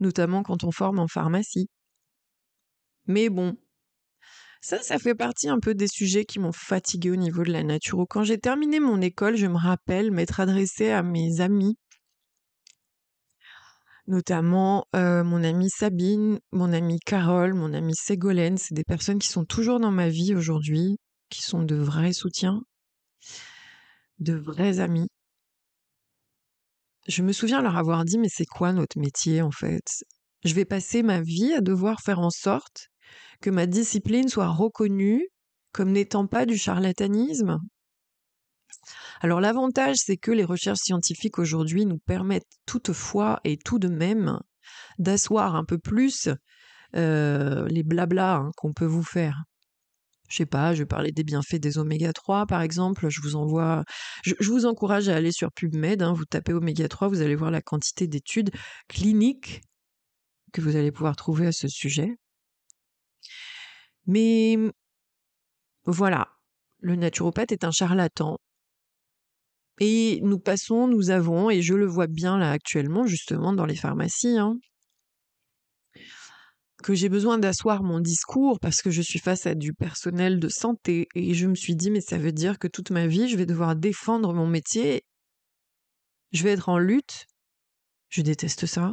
notamment 0.00 0.42
quand 0.42 0.64
on 0.64 0.70
forme 0.72 0.98
en 0.98 1.08
pharmacie. 1.08 1.68
Mais 3.06 3.28
bon, 3.30 3.56
ça, 4.60 4.80
ça 4.80 4.98
fait 4.98 5.14
partie 5.16 5.48
un 5.48 5.58
peu 5.58 5.74
des 5.74 5.88
sujets 5.88 6.24
qui 6.24 6.38
m'ont 6.38 6.52
fatigué 6.52 7.10
au 7.10 7.16
niveau 7.16 7.42
de 7.42 7.50
la 7.50 7.64
nature. 7.64 8.04
Quand 8.08 8.22
j'ai 8.22 8.38
terminé 8.38 8.78
mon 8.78 9.00
école, 9.00 9.36
je 9.36 9.46
me 9.46 9.56
rappelle 9.56 10.12
m'être 10.12 10.38
adressée 10.38 10.90
à 10.90 11.02
mes 11.02 11.40
amis, 11.40 11.76
notamment 14.06 14.86
euh, 14.94 15.24
mon 15.24 15.42
amie 15.42 15.68
Sabine, 15.68 16.38
mon 16.52 16.72
amie 16.72 17.00
Carole, 17.00 17.54
mon 17.54 17.72
amie 17.74 17.96
Ségolène. 17.96 18.56
C'est 18.56 18.74
des 18.74 18.84
personnes 18.84 19.18
qui 19.18 19.28
sont 19.28 19.44
toujours 19.44 19.80
dans 19.80 19.90
ma 19.90 20.08
vie 20.08 20.34
aujourd'hui, 20.34 20.96
qui 21.28 21.42
sont 21.42 21.62
de 21.64 21.74
vrais 21.74 22.12
soutiens, 22.12 22.62
de 24.18 24.34
vrais 24.34 24.80
amis. 24.80 25.08
Je 27.08 27.22
me 27.22 27.32
souviens 27.32 27.62
leur 27.62 27.76
avoir 27.76 28.04
dit, 28.04 28.18
mais 28.18 28.28
c'est 28.28 28.46
quoi 28.46 28.72
notre 28.72 28.98
métier 28.98 29.42
en 29.42 29.50
fait? 29.50 30.04
Je 30.44 30.54
vais 30.54 30.64
passer 30.64 31.02
ma 31.02 31.20
vie 31.20 31.52
à 31.54 31.60
devoir 31.60 32.00
faire 32.00 32.20
en 32.20 32.30
sorte 32.30 32.88
que 33.40 33.50
ma 33.50 33.66
discipline 33.66 34.28
soit 34.28 34.48
reconnue 34.48 35.26
comme 35.72 35.90
n'étant 35.90 36.26
pas 36.26 36.46
du 36.46 36.56
charlatanisme 36.56 37.58
alors 39.20 39.40
l'avantage, 39.40 39.96
c'est 39.98 40.16
que 40.16 40.30
les 40.30 40.44
recherches 40.44 40.80
scientifiques 40.80 41.38
aujourd'hui 41.38 41.86
nous 41.86 41.98
permettent 41.98 42.50
toutefois 42.66 43.40
et 43.44 43.56
tout 43.56 43.78
de 43.78 43.88
même 43.88 44.40
d'asseoir 44.98 45.54
un 45.54 45.64
peu 45.64 45.78
plus 45.78 46.28
euh, 46.96 47.66
les 47.68 47.82
blablas 47.82 48.36
hein, 48.36 48.50
qu'on 48.56 48.72
peut 48.72 48.86
vous 48.86 49.04
faire. 49.04 49.44
Je 50.32 50.38
sais 50.38 50.46
pas, 50.46 50.74
je 50.74 50.82
parler 50.84 51.12
des 51.12 51.24
bienfaits 51.24 51.56
des 51.56 51.76
oméga 51.76 52.10
3 52.14 52.46
par 52.46 52.62
exemple. 52.62 53.10
Je 53.10 53.20
vous 53.20 53.36
envoie, 53.36 53.84
je, 54.24 54.32
vous 54.48 54.64
encourage 54.64 55.10
à 55.10 55.16
aller 55.16 55.30
sur 55.30 55.52
PubMed. 55.52 56.00
Hein, 56.00 56.14
vous 56.14 56.24
tapez 56.24 56.54
oméga 56.54 56.88
3, 56.88 57.08
vous 57.08 57.20
allez 57.20 57.34
voir 57.34 57.50
la 57.50 57.60
quantité 57.60 58.06
d'études 58.06 58.50
cliniques 58.88 59.60
que 60.54 60.62
vous 60.62 60.76
allez 60.76 60.90
pouvoir 60.90 61.16
trouver 61.16 61.48
à 61.48 61.52
ce 61.52 61.68
sujet. 61.68 62.16
Mais 64.06 64.56
voilà, 65.84 66.28
le 66.78 66.96
naturopathe 66.96 67.52
est 67.52 67.64
un 67.64 67.70
charlatan. 67.70 68.38
Et 69.80 70.20
nous 70.22 70.38
passons, 70.38 70.88
nous 70.88 71.10
avons, 71.10 71.50
et 71.50 71.60
je 71.60 71.74
le 71.74 71.84
vois 71.84 72.06
bien 72.06 72.38
là 72.38 72.52
actuellement, 72.52 73.04
justement 73.06 73.52
dans 73.52 73.66
les 73.66 73.76
pharmacies, 73.76 74.38
hein, 74.38 74.56
que 76.82 76.94
j'ai 76.94 77.08
besoin 77.08 77.38
d'asseoir 77.38 77.82
mon 77.82 78.00
discours 78.00 78.60
parce 78.60 78.82
que 78.82 78.90
je 78.90 79.00
suis 79.00 79.18
face 79.18 79.46
à 79.46 79.54
du 79.54 79.72
personnel 79.72 80.38
de 80.38 80.48
santé. 80.48 81.08
Et 81.14 81.34
je 81.34 81.46
me 81.46 81.54
suis 81.54 81.76
dit, 81.76 81.90
mais 81.90 82.00
ça 82.02 82.18
veut 82.18 82.32
dire 82.32 82.58
que 82.58 82.68
toute 82.68 82.90
ma 82.90 83.06
vie, 83.06 83.28
je 83.28 83.36
vais 83.36 83.46
devoir 83.46 83.76
défendre 83.76 84.34
mon 84.34 84.46
métier. 84.46 85.02
Je 86.32 86.42
vais 86.42 86.50
être 86.50 86.68
en 86.68 86.78
lutte. 86.78 87.26
Je 88.10 88.20
déteste 88.22 88.66
ça 88.66 88.92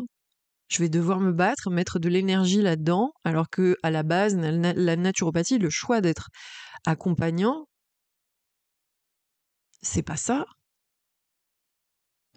je 0.70 0.80
vais 0.84 0.90
devoir 0.90 1.20
me 1.20 1.32
battre, 1.34 1.72
mettre 1.72 2.00
de 2.00 2.10
l'énergie 2.10 2.62
là-dedans, 2.62 3.12
alors 3.24 3.50
que 3.50 3.76
à 3.84 3.90
la 3.90 4.04
base, 4.04 4.36
la 4.36 4.96
naturopathie, 4.96 5.58
le 5.58 5.70
choix 5.70 6.00
d'être 6.00 6.30
accompagnant, 6.86 7.68
c'est 9.82 10.04
pas 10.04 10.16
ça. 10.16 10.46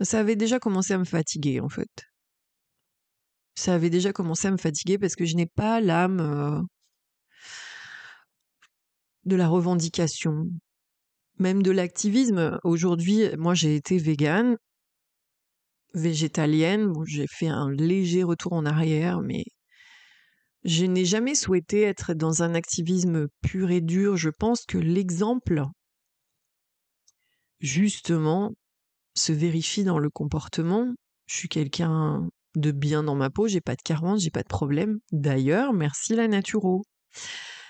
Ça 0.00 0.20
avait 0.20 0.36
déjà 0.36 0.58
commencé 0.58 0.94
à 0.94 0.98
me 0.98 1.04
fatiguer, 1.04 1.60
en 1.60 1.68
fait. 1.68 2.11
Ça 3.54 3.74
avait 3.74 3.90
déjà 3.90 4.12
commencé 4.12 4.48
à 4.48 4.50
me 4.50 4.56
fatiguer 4.56 4.98
parce 4.98 5.14
que 5.14 5.24
je 5.24 5.36
n'ai 5.36 5.46
pas 5.46 5.80
l'âme 5.80 6.20
euh, 6.20 6.62
de 9.24 9.36
la 9.36 9.48
revendication, 9.48 10.46
même 11.38 11.62
de 11.62 11.70
l'activisme. 11.70 12.58
Aujourd'hui, 12.64 13.24
moi 13.36 13.54
j'ai 13.54 13.76
été 13.76 13.98
végane, 13.98 14.56
végétalienne. 15.94 16.92
j'ai 17.06 17.26
fait 17.28 17.48
un 17.48 17.70
léger 17.70 18.22
retour 18.22 18.54
en 18.54 18.64
arrière, 18.64 19.20
mais 19.20 19.44
je 20.64 20.84
n'ai 20.84 21.04
jamais 21.04 21.34
souhaité 21.34 21.82
être 21.82 22.14
dans 22.14 22.42
un 22.42 22.54
activisme 22.54 23.28
pur 23.42 23.70
et 23.70 23.80
dur. 23.80 24.16
Je 24.16 24.30
pense 24.30 24.64
que 24.64 24.78
l'exemple, 24.78 25.64
justement, 27.60 28.52
se 29.14 29.32
vérifie 29.32 29.84
dans 29.84 29.98
le 29.98 30.08
comportement. 30.08 30.94
Je 31.26 31.36
suis 31.36 31.48
quelqu'un 31.48 32.28
de 32.56 32.70
bien 32.70 33.02
dans 33.02 33.14
ma 33.14 33.30
peau, 33.30 33.48
j'ai 33.48 33.60
pas 33.60 33.76
de 33.76 33.82
carence, 33.82 34.22
j'ai 34.22 34.30
pas 34.30 34.42
de 34.42 34.48
problème. 34.48 34.98
D'ailleurs, 35.10 35.72
merci 35.72 36.14
la 36.14 36.28
naturo. 36.28 36.82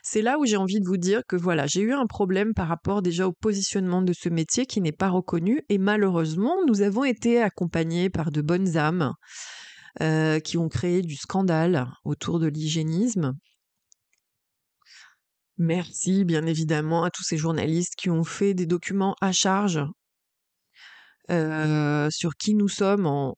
c'est 0.03 0.23
là 0.23 0.39
où 0.39 0.47
j'ai 0.47 0.57
envie 0.57 0.81
de 0.81 0.87
vous 0.87 0.97
dire 0.97 1.23
que 1.29 1.37
voilà, 1.37 1.67
j'ai 1.67 1.81
eu 1.81 1.93
un 1.93 2.07
problème 2.07 2.55
par 2.55 2.69
rapport 2.69 3.03
déjà 3.03 3.27
au 3.29 3.33
positionnement 3.33 4.03
de 4.03 4.13
ce 4.13 4.29
métier 4.29 4.67
qui 4.67 4.81
n'est 4.81 4.93
pas 4.93 5.09
reconnu 5.09 5.63
et 5.69 5.79
malheureusement, 5.79 6.57
nous 6.67 6.83
avons 6.83 7.05
été 7.05 7.41
accompagnés 7.41 8.11
par 8.11 8.31
de 8.31 8.43
bonnes 8.43 8.77
âmes 8.77 9.13
euh, 10.01 10.41
qui 10.41 10.59
ont 10.59 10.69
créé 10.69 11.03
du 11.03 11.17
scandale 11.17 11.87
autour 12.05 12.41
de 12.41 12.49
l'hygiénisme. 12.49 13.35
Merci 15.59 16.25
bien 16.25 16.47
évidemment 16.47 17.05
à 17.05 17.11
tous 17.11 17.23
ces 17.23 17.37
journalistes 17.37 17.95
qui 17.97 18.11
ont 18.11 18.25
fait 18.25 18.55
des 18.55 18.67
documents 18.67 19.15
à 19.21 19.33
charge 19.33 19.85
euh, 21.31 22.09
sur 22.11 22.35
qui 22.35 22.55
nous 22.55 22.69
sommes 22.69 23.07
en, 23.07 23.37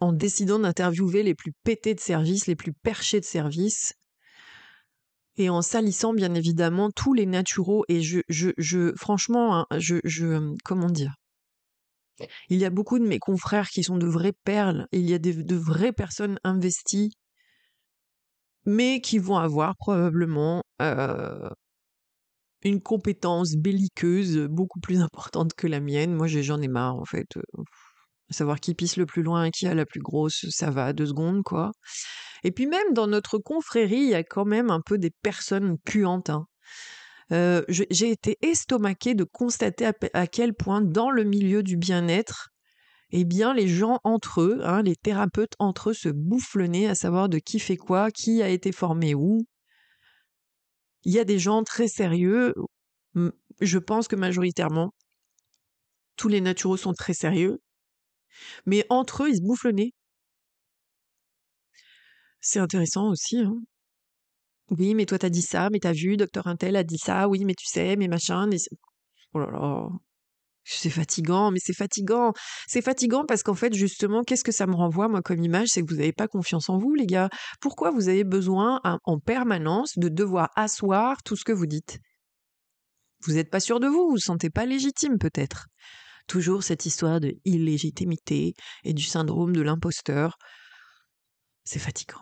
en 0.00 0.12
décidant 0.12 0.58
d'interviewer 0.58 1.22
les 1.22 1.34
plus 1.34 1.52
pétés 1.64 1.94
de 1.94 2.00
service, 2.00 2.46
les 2.46 2.56
plus 2.56 2.72
perchés 2.72 3.20
de 3.20 3.24
service, 3.24 3.94
et 5.36 5.50
en 5.50 5.62
salissant 5.62 6.14
bien 6.14 6.34
évidemment 6.34 6.90
tous 6.90 7.12
les 7.12 7.26
naturaux. 7.26 7.84
Et 7.88 8.02
je, 8.02 8.20
je, 8.28 8.50
je 8.58 8.94
franchement, 8.96 9.58
hein, 9.58 9.66
je, 9.78 9.96
je, 10.04 10.54
comment 10.64 10.90
dire? 10.90 11.14
Il 12.48 12.58
y 12.58 12.64
a 12.64 12.70
beaucoup 12.70 12.98
de 12.98 13.06
mes 13.06 13.18
confrères 13.18 13.68
qui 13.68 13.82
sont 13.82 13.98
de 13.98 14.06
vraies 14.06 14.34
perles, 14.44 14.86
il 14.92 15.08
y 15.08 15.12
a 15.12 15.18
de 15.18 15.54
vraies 15.54 15.92
personnes 15.92 16.38
investies, 16.44 17.12
mais 18.64 19.00
qui 19.00 19.18
vont 19.18 19.36
avoir 19.36 19.76
probablement 19.76 20.62
euh, 20.82 21.48
une 22.62 22.80
compétence 22.80 23.54
belliqueuse 23.56 24.46
beaucoup 24.50 24.80
plus 24.80 25.00
importante 25.02 25.54
que 25.54 25.66
la 25.66 25.80
mienne. 25.80 26.14
Moi, 26.14 26.26
j'en 26.26 26.60
ai 26.60 26.68
marre, 26.68 26.96
en 26.96 27.04
fait. 27.04 27.38
Savoir 28.30 28.58
qui 28.58 28.74
pisse 28.74 28.96
le 28.96 29.06
plus 29.06 29.22
loin 29.22 29.50
qui 29.50 29.66
a 29.66 29.74
la 29.74 29.86
plus 29.86 30.00
grosse, 30.00 30.46
ça 30.50 30.70
va 30.70 30.92
deux 30.92 31.06
secondes, 31.06 31.42
quoi. 31.44 31.70
Et 32.42 32.50
puis 32.50 32.66
même 32.66 32.92
dans 32.92 33.06
notre 33.06 33.38
confrérie, 33.38 33.96
il 33.96 34.08
y 34.10 34.14
a 34.14 34.24
quand 34.24 34.44
même 34.44 34.70
un 34.70 34.80
peu 34.80 34.98
des 34.98 35.10
personnes 35.22 35.78
puantes. 35.84 36.30
Hein. 36.30 36.46
Euh, 37.32 37.62
j'ai 37.68 38.10
été 38.10 38.36
estomaquée 38.42 39.14
de 39.14 39.24
constater 39.24 39.90
à, 40.12 40.26
quel 40.26 40.54
point 40.54 40.80
dans 40.80 41.10
le 41.10 41.24
milieu 41.24 41.62
du 41.62 41.76
bien-être, 41.76 42.50
eh 43.10 43.24
bien 43.24 43.52
les 43.52 43.66
gens 43.66 43.98
entre 44.04 44.42
eux, 44.42 44.60
hein, 44.62 44.82
les 44.82 44.94
thérapeutes 44.96 45.54
entre 45.58 45.90
eux 45.90 45.94
se 45.94 46.08
bouffent 46.08 46.54
le 46.54 46.68
nez 46.68 46.86
à 46.86 46.94
savoir 46.94 47.28
de 47.28 47.38
qui 47.38 47.58
fait 47.58 47.76
quoi, 47.76 48.10
qui 48.10 48.42
a 48.42 48.48
été 48.48 48.70
formé 48.70 49.14
où. 49.14 49.44
Il 51.02 51.12
y 51.12 51.18
a 51.18 51.24
des 51.24 51.38
gens 51.38 51.62
très 51.64 51.88
sérieux, 51.88 52.54
je 53.60 53.78
pense 53.78 54.08
que 54.08 54.16
majoritairement, 54.16 54.92
tous 56.16 56.28
les 56.28 56.40
naturaux 56.40 56.76
sont 56.76 56.94
très 56.94 57.14
sérieux, 57.14 57.60
mais 58.66 58.84
entre 58.90 59.24
eux, 59.24 59.30
ils 59.30 59.36
se 59.36 59.42
bouffent 59.42 59.64
le 59.64 59.72
nez. 59.72 59.94
C'est 62.40 62.60
intéressant 62.60 63.08
aussi. 63.10 63.38
Hein. 63.38 63.56
Oui, 64.70 64.94
mais 64.94 65.06
toi, 65.06 65.18
t'as 65.18 65.28
dit 65.28 65.42
ça, 65.42 65.68
mais 65.70 65.78
t'as 65.78 65.92
vu, 65.92 66.16
docteur 66.16 66.46
Intel 66.46 66.76
a 66.76 66.84
dit 66.84 66.98
ça, 66.98 67.28
oui, 67.28 67.44
mais 67.44 67.54
tu 67.54 67.66
sais, 67.66 67.96
mais 67.96 68.08
machin. 68.08 68.48
Oh 69.32 69.38
là 69.38 69.50
là. 69.50 69.88
C'est 70.64 70.90
fatigant, 70.90 71.52
mais 71.52 71.60
c'est 71.62 71.72
fatigant. 71.72 72.32
C'est 72.66 72.82
fatigant 72.82 73.24
parce 73.24 73.44
qu'en 73.44 73.54
fait, 73.54 73.72
justement, 73.72 74.24
qu'est-ce 74.24 74.42
que 74.42 74.50
ça 74.50 74.66
me 74.66 74.74
renvoie, 74.74 75.06
moi, 75.06 75.22
comme 75.22 75.42
image 75.42 75.68
C'est 75.68 75.82
que 75.82 75.88
vous 75.88 75.96
n'avez 75.98 76.12
pas 76.12 76.26
confiance 76.26 76.68
en 76.68 76.78
vous, 76.78 76.94
les 76.94 77.06
gars. 77.06 77.28
Pourquoi 77.60 77.92
vous 77.92 78.08
avez 78.08 78.24
besoin, 78.24 78.80
en 78.82 79.20
permanence, 79.20 79.96
de 79.96 80.08
devoir 80.08 80.50
asseoir 80.56 81.22
tout 81.22 81.36
ce 81.36 81.44
que 81.44 81.52
vous 81.52 81.66
dites? 81.66 82.00
Vous 83.20 83.34
n'êtes 83.34 83.50
pas 83.50 83.60
sûr 83.60 83.78
de 83.78 83.86
vous, 83.86 83.94
vous 83.94 84.06
ne 84.06 84.10
vous 84.12 84.18
sentez 84.18 84.50
pas 84.50 84.66
légitime, 84.66 85.18
peut-être. 85.18 85.68
Toujours 86.26 86.62
cette 86.62 86.86
histoire 86.86 87.20
de 87.20 87.34
illégitimité 87.44 88.54
et 88.84 88.92
du 88.92 89.04
syndrome 89.04 89.54
de 89.54 89.62
l'imposteur. 89.62 90.36
C'est 91.64 91.78
fatigant. 91.78 92.20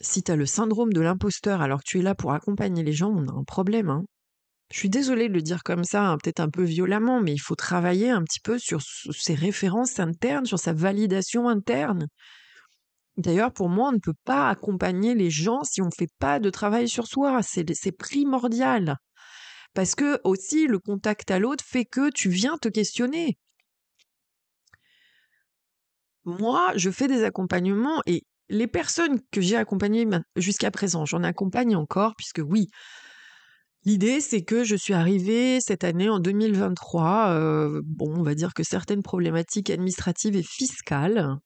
Si 0.00 0.22
tu 0.22 0.34
le 0.34 0.46
syndrome 0.46 0.92
de 0.92 1.00
l'imposteur 1.00 1.60
alors 1.60 1.80
que 1.80 1.88
tu 1.88 1.98
es 1.98 2.02
là 2.02 2.14
pour 2.14 2.32
accompagner 2.32 2.82
les 2.82 2.92
gens, 2.92 3.10
on 3.10 3.28
a 3.28 3.32
un 3.32 3.44
problème. 3.44 3.90
Hein. 3.90 4.04
Je 4.70 4.78
suis 4.78 4.90
désolée 4.90 5.28
de 5.28 5.34
le 5.34 5.42
dire 5.42 5.62
comme 5.62 5.84
ça, 5.84 6.02
hein, 6.02 6.18
peut-être 6.18 6.40
un 6.40 6.48
peu 6.48 6.64
violemment, 6.64 7.20
mais 7.20 7.32
il 7.32 7.38
faut 7.38 7.54
travailler 7.54 8.10
un 8.10 8.22
petit 8.22 8.40
peu 8.40 8.58
sur 8.58 8.80
ses 8.82 9.34
références 9.34 10.00
internes, 10.00 10.46
sur 10.46 10.58
sa 10.58 10.72
validation 10.72 11.48
interne. 11.48 12.08
D'ailleurs, 13.16 13.52
pour 13.52 13.68
moi, 13.68 13.90
on 13.90 13.92
ne 13.92 13.98
peut 13.98 14.16
pas 14.24 14.48
accompagner 14.48 15.14
les 15.14 15.30
gens 15.30 15.62
si 15.62 15.80
on 15.80 15.86
ne 15.86 15.94
fait 15.96 16.10
pas 16.18 16.40
de 16.40 16.50
travail 16.50 16.88
sur 16.88 17.06
soi. 17.06 17.40
C'est 17.42 17.92
primordial. 17.96 18.96
Parce 19.74 19.94
que 19.94 20.20
aussi, 20.24 20.66
le 20.66 20.78
contact 20.78 21.30
à 21.30 21.38
l'autre 21.38 21.64
fait 21.66 21.84
que 21.84 22.10
tu 22.10 22.28
viens 22.28 22.56
te 22.58 22.68
questionner. 22.68 23.38
Moi, 26.24 26.72
je 26.76 26.90
fais 26.90 27.08
des 27.08 27.24
accompagnements 27.24 28.00
et 28.06 28.24
les 28.48 28.66
personnes 28.66 29.20
que 29.30 29.40
j'ai 29.40 29.56
accompagnées 29.56 30.06
jusqu'à 30.36 30.70
présent, 30.70 31.04
j'en 31.04 31.22
accompagne 31.22 31.76
encore, 31.76 32.14
puisque 32.16 32.40
oui, 32.44 32.68
l'idée 33.84 34.20
c'est 34.20 34.42
que 34.42 34.64
je 34.64 34.76
suis 34.76 34.94
arrivée 34.94 35.60
cette 35.60 35.84
année 35.84 36.08
en 36.08 36.18
2023, 36.18 37.30
euh, 37.30 37.82
bon, 37.84 38.18
on 38.18 38.22
va 38.22 38.34
dire 38.34 38.54
que 38.54 38.62
certaines 38.62 39.02
problématiques 39.02 39.70
administratives 39.70 40.36
et 40.36 40.42
fiscales 40.42 41.38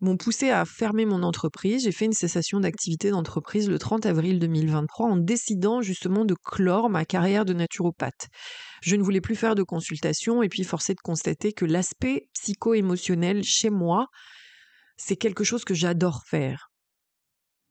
m'ont 0.00 0.16
poussé 0.16 0.50
à 0.50 0.64
fermer 0.64 1.04
mon 1.04 1.22
entreprise. 1.22 1.84
J'ai 1.84 1.92
fait 1.92 2.06
une 2.06 2.12
cessation 2.12 2.60
d'activité 2.60 3.10
d'entreprise 3.10 3.68
le 3.68 3.78
30 3.78 4.06
avril 4.06 4.38
2023 4.38 5.06
en 5.06 5.16
décidant 5.16 5.82
justement 5.82 6.24
de 6.24 6.34
clore 6.34 6.88
ma 6.88 7.04
carrière 7.04 7.44
de 7.44 7.52
naturopathe. 7.52 8.28
Je 8.82 8.96
ne 8.96 9.02
voulais 9.02 9.20
plus 9.20 9.36
faire 9.36 9.54
de 9.54 9.62
consultation 9.62 10.42
et 10.42 10.48
puis 10.48 10.64
forcé 10.64 10.94
de 10.94 11.00
constater 11.00 11.52
que 11.52 11.64
l'aspect 11.64 12.28
psycho-émotionnel 12.34 13.42
chez 13.42 13.70
moi, 13.70 14.06
c'est 14.96 15.16
quelque 15.16 15.44
chose 15.44 15.64
que 15.64 15.74
j'adore 15.74 16.22
faire. 16.26 16.70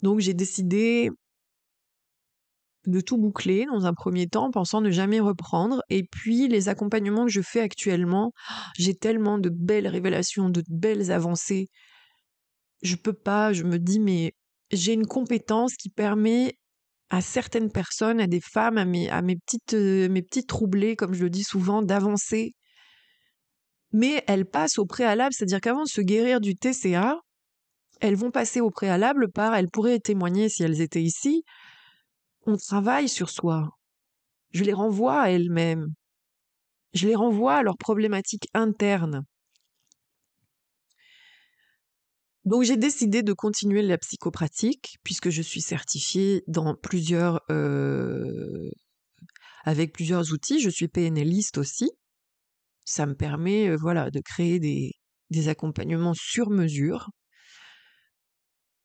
Donc 0.02 0.20
j'ai 0.20 0.34
décidé 0.34 1.10
de 2.86 3.02
tout 3.02 3.18
boucler 3.18 3.65
dans 3.65 3.86
un 3.86 3.94
premier 3.94 4.28
temps, 4.28 4.52
pensant 4.52 4.82
ne 4.82 4.92
jamais 4.92 5.20
reprendre. 5.20 5.82
Et 5.89 6.04
puis 6.04 6.48
les 6.48 6.70
accompagnements 6.70 7.26
que 7.26 7.32
je 7.32 7.42
fais 7.42 7.62
actuellement, 7.62 8.32
j'ai 8.78 8.96
tellement 8.96 9.38
de 9.38 9.50
belles 9.50 9.88
révélations, 9.88 10.50
de 10.50 10.63
belles 10.70 11.12
avancées 11.12 11.68
je 12.82 12.96
peux 12.96 13.13
pas, 13.13 13.54
je 13.54 13.63
me 13.63 13.78
dis, 13.80 14.00
mais 14.00 14.34
j'ai 14.72 14.94
une 14.94 15.08
compétence 15.08 15.76
qui 15.76 15.89
permet 15.89 16.56
à 17.10 17.22
certaines 17.22 17.72
personnes, 17.72 18.20
à 18.20 18.28
des 18.28 18.42
femmes, 18.42 18.78
à 18.78 18.86
mes, 18.86 19.10
à 19.10 19.22
mes 19.22 19.36
petites, 19.36 19.74
euh, 19.74 20.10
mes 20.10 20.22
petites 20.22 20.48
troublées, 20.48 20.96
comme 20.96 21.13
je 21.13 21.24
le 21.24 21.30
dis 21.30 21.44
souvent, 21.44 21.82
d'avancer. 21.82 22.54
Mais 23.92 24.24
elles 24.28 24.46
passent 24.46 24.78
au 24.78 24.86
préalable, 24.86 25.34
c'est-à-dire 25.34 25.62
qu'avant 25.62 25.84
de 25.84 25.89
se 25.89 26.02
guérir 26.02 26.39
du 26.39 26.56
TCA, 26.56 27.18
elles 28.02 28.15
vont 28.15 28.32
passer 28.32 28.62
au 28.62 28.70
préalable 28.70 29.32
par, 29.32 29.56
elles 29.56 29.70
pourraient 29.70 30.00
témoigner 30.00 30.50
si 30.50 30.63
elles 30.63 30.82
étaient 30.82 31.02
ici, 31.02 31.44
on 32.46 32.56
travaille 32.56 33.10
sur 33.10 33.30
soi. 33.30 33.70
Je 34.52 34.63
les 34.63 34.74
renvoie 34.74 35.22
à 35.22 35.30
elles-mêmes. 35.30 35.88
Je 36.94 37.08
les 37.08 37.15
renvoie 37.15 37.56
à 37.56 37.63
leurs 37.63 37.78
problématiques 37.78 38.48
internes. 38.54 39.24
Donc 42.45 42.63
j'ai 42.63 42.78
décidé 42.78 43.21
de 43.21 43.34
continuer 43.34 43.82
la 43.82 43.97
psychopratique 43.97 44.97
puisque 45.04 45.30
je 45.30 45.41
suis 45.41 45.62
certifiée 45.62 46.43
dans 46.47 46.75
plusieurs 46.75 47.41
euh, 47.52 48.69
avec 49.65 49.93
plusieurs 49.93 50.32
outils. 50.32 50.60
Je 50.60 50.69
suis 50.69 50.88
PNListe 50.88 51.58
aussi. 51.58 51.91
Ça 52.86 53.06
me 53.06 53.15
permet 53.15 53.69
euh, 53.69 53.78
voilà 53.80 54.10
de 54.10 54.21
créer 54.21 54.60
des, 54.60 54.93
des 55.30 55.47
accompagnements 55.49 56.13
sur 56.15 56.49
mesure. 56.49 57.10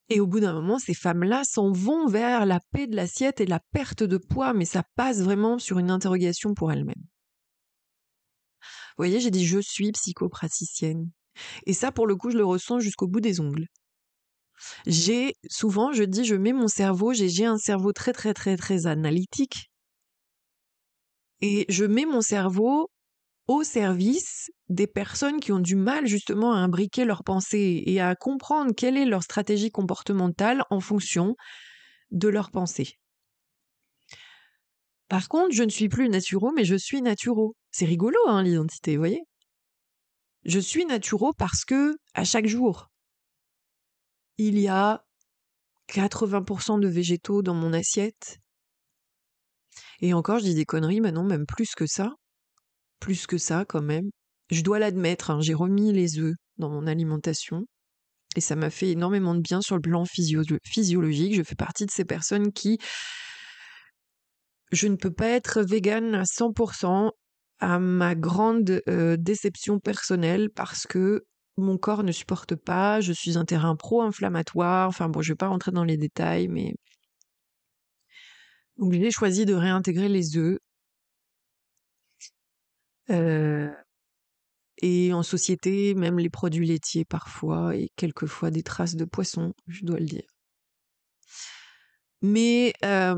Et 0.09 0.19
au 0.19 0.27
bout 0.27 0.39
d'un 0.39 0.53
moment, 0.53 0.77
ces 0.77 0.93
femmes-là 0.93 1.43
s'en 1.45 1.71
vont 1.71 2.07
vers 2.07 2.45
la 2.45 2.59
paix 2.71 2.85
de 2.85 2.95
l'assiette 2.95 3.41
et 3.41 3.47
la 3.47 3.59
perte 3.71 4.03
de 4.03 4.17
poids, 4.17 4.53
mais 4.53 4.65
ça 4.65 4.83
passe 4.95 5.21
vraiment 5.21 5.57
sur 5.57 5.79
une 5.79 5.89
interrogation 5.89 6.53
pour 6.53 6.71
elles-mêmes. 6.71 6.93
Vous 8.97 9.01
voyez, 9.03 9.19
j'ai 9.19 9.31
dit 9.31 9.45
je 9.45 9.59
suis 9.59 9.91
psychopraticienne. 9.91 11.09
Et 11.65 11.73
ça, 11.73 11.91
pour 11.91 12.07
le 12.07 12.15
coup, 12.15 12.31
je 12.31 12.37
le 12.37 12.45
ressens 12.45 12.79
jusqu'au 12.79 13.07
bout 13.07 13.21
des 13.21 13.39
ongles. 13.39 13.67
J'ai 14.87 15.35
souvent, 15.47 15.91
je 15.93 16.01
dis, 16.03 16.25
je 16.25 16.33
mets 16.35 16.51
mon 16.53 16.67
cerveau, 16.67 17.13
j'ai 17.13 17.45
un 17.45 17.57
cerveau 17.59 17.93
très 17.93 18.13
très 18.13 18.33
très 18.33 18.57
très 18.57 18.87
analytique, 18.87 19.69
et 21.41 21.65
je 21.69 21.85
mets 21.85 22.05
mon 22.05 22.21
cerveau 22.21 22.89
au 23.47 23.63
service 23.63 24.51
des 24.69 24.87
personnes 24.87 25.39
qui 25.39 25.51
ont 25.53 25.59
du 25.59 25.75
mal 25.75 26.07
justement 26.07 26.53
à 26.53 26.57
imbriquer 26.57 27.05
leurs 27.05 27.23
pensées 27.23 27.83
et 27.85 28.01
à 28.01 28.15
comprendre 28.15 28.73
quelle 28.75 28.97
est 28.97 29.05
leur 29.05 29.23
stratégie 29.23 29.71
comportementale 29.71 30.63
en 30.71 30.79
fonction 30.81 31.35
de 32.11 32.29
leurs 32.29 32.51
pensées. 32.51 32.99
Par 35.07 35.29
contre, 35.29 35.51
je 35.55 35.63
ne 35.63 35.69
suis 35.71 35.89
plus 35.89 36.09
naturo, 36.09 36.51
mais 36.51 36.63
je 36.63 36.75
suis 36.75 37.01
naturo. 37.01 37.55
C'est 37.71 37.85
rigolo, 37.85 38.19
hein, 38.27 38.43
l'identité, 38.43 38.95
vous 38.95 39.01
voyez? 39.01 39.23
Je 40.45 40.59
suis 40.59 40.85
naturo 40.85 41.33
parce 41.33 41.65
que 41.65 41.95
à 42.13 42.23
chaque 42.23 42.47
jour, 42.47 42.89
il 44.37 44.59
y 44.59 44.67
a 44.67 45.03
80% 45.89 46.79
de 46.79 46.87
végétaux 46.87 47.41
dans 47.41 47.53
mon 47.53 47.73
assiette. 47.73 48.39
Et 50.01 50.13
encore, 50.13 50.39
je 50.39 50.45
dis 50.45 50.55
des 50.55 50.65
conneries, 50.65 51.01
mais 51.01 51.11
non, 51.11 51.23
même 51.23 51.45
plus 51.45 51.73
que 51.75 51.85
ça. 51.85 52.13
Plus 52.99 53.27
que 53.27 53.37
ça, 53.37 53.65
quand 53.65 53.81
même. 53.81 54.09
Je 54.49 54.61
dois 54.61 54.79
l'admettre, 54.79 55.31
hein, 55.31 55.39
j'ai 55.41 55.53
remis 55.53 55.91
les 55.91 56.19
œufs 56.19 56.35
dans 56.57 56.69
mon 56.69 56.87
alimentation. 56.87 57.65
Et 58.35 58.41
ça 58.41 58.55
m'a 58.55 58.69
fait 58.69 58.89
énormément 58.89 59.33
de 59.33 59.41
bien 59.41 59.61
sur 59.61 59.75
le 59.75 59.81
plan 59.81 60.03
physiologique. 60.05 61.35
Je 61.35 61.43
fais 61.43 61.55
partie 61.55 61.85
de 61.85 61.91
ces 61.91 62.05
personnes 62.05 62.51
qui 62.51 62.77
je 64.71 64.87
ne 64.87 64.95
peux 64.95 65.13
pas 65.13 65.29
être 65.29 65.61
végane 65.61 66.13
à 66.15 66.23
100% 66.23 67.11
à 67.59 67.79
ma 67.79 68.15
grande 68.15 68.81
euh, 68.89 69.17
déception 69.17 69.79
personnelle 69.79 70.49
parce 70.49 70.85
que 70.87 71.25
mon 71.57 71.77
corps 71.77 72.03
ne 72.03 72.11
supporte 72.11 72.55
pas, 72.55 72.99
je 73.01 73.13
suis 73.13 73.37
un 73.37 73.45
terrain 73.45 73.75
pro-inflammatoire, 73.75 74.89
enfin 74.89 75.09
bon, 75.09 75.21
je 75.21 75.31
vais 75.33 75.37
pas 75.37 75.47
rentrer 75.47 75.71
dans 75.71 75.83
les 75.85 75.97
détails, 75.97 76.47
mais... 76.47 76.75
Donc 78.77 78.91
j'ai 78.93 79.11
choisi 79.11 79.45
de 79.45 79.53
réintégrer 79.53 80.09
les 80.09 80.37
œufs. 80.37 80.59
Euh, 83.09 83.69
et 84.81 85.13
en 85.13 85.23
société, 85.23 85.93
même 85.95 86.19
les 86.19 86.29
produits 86.29 86.67
laitiers 86.67 87.05
parfois, 87.05 87.75
et 87.75 87.89
quelquefois 87.95 88.51
des 88.51 88.63
traces 88.63 88.95
de 88.95 89.05
poisson, 89.05 89.53
je 89.67 89.85
dois 89.85 89.99
le 89.99 90.05
dire. 90.05 90.27
Mais 92.21 92.73
euh, 92.83 93.15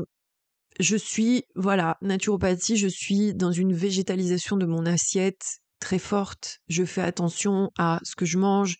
je 0.80 0.96
suis, 0.96 1.44
voilà, 1.54 1.98
naturopathie, 2.02 2.76
je 2.76 2.88
suis 2.88 3.34
dans 3.34 3.52
une 3.52 3.72
végétalisation 3.72 4.56
de 4.56 4.66
mon 4.66 4.86
assiette 4.86 5.60
très 5.80 5.98
forte. 5.98 6.58
Je 6.68 6.84
fais 6.84 7.02
attention 7.02 7.70
à 7.78 8.00
ce 8.04 8.16
que 8.16 8.24
je 8.24 8.38
mange. 8.38 8.76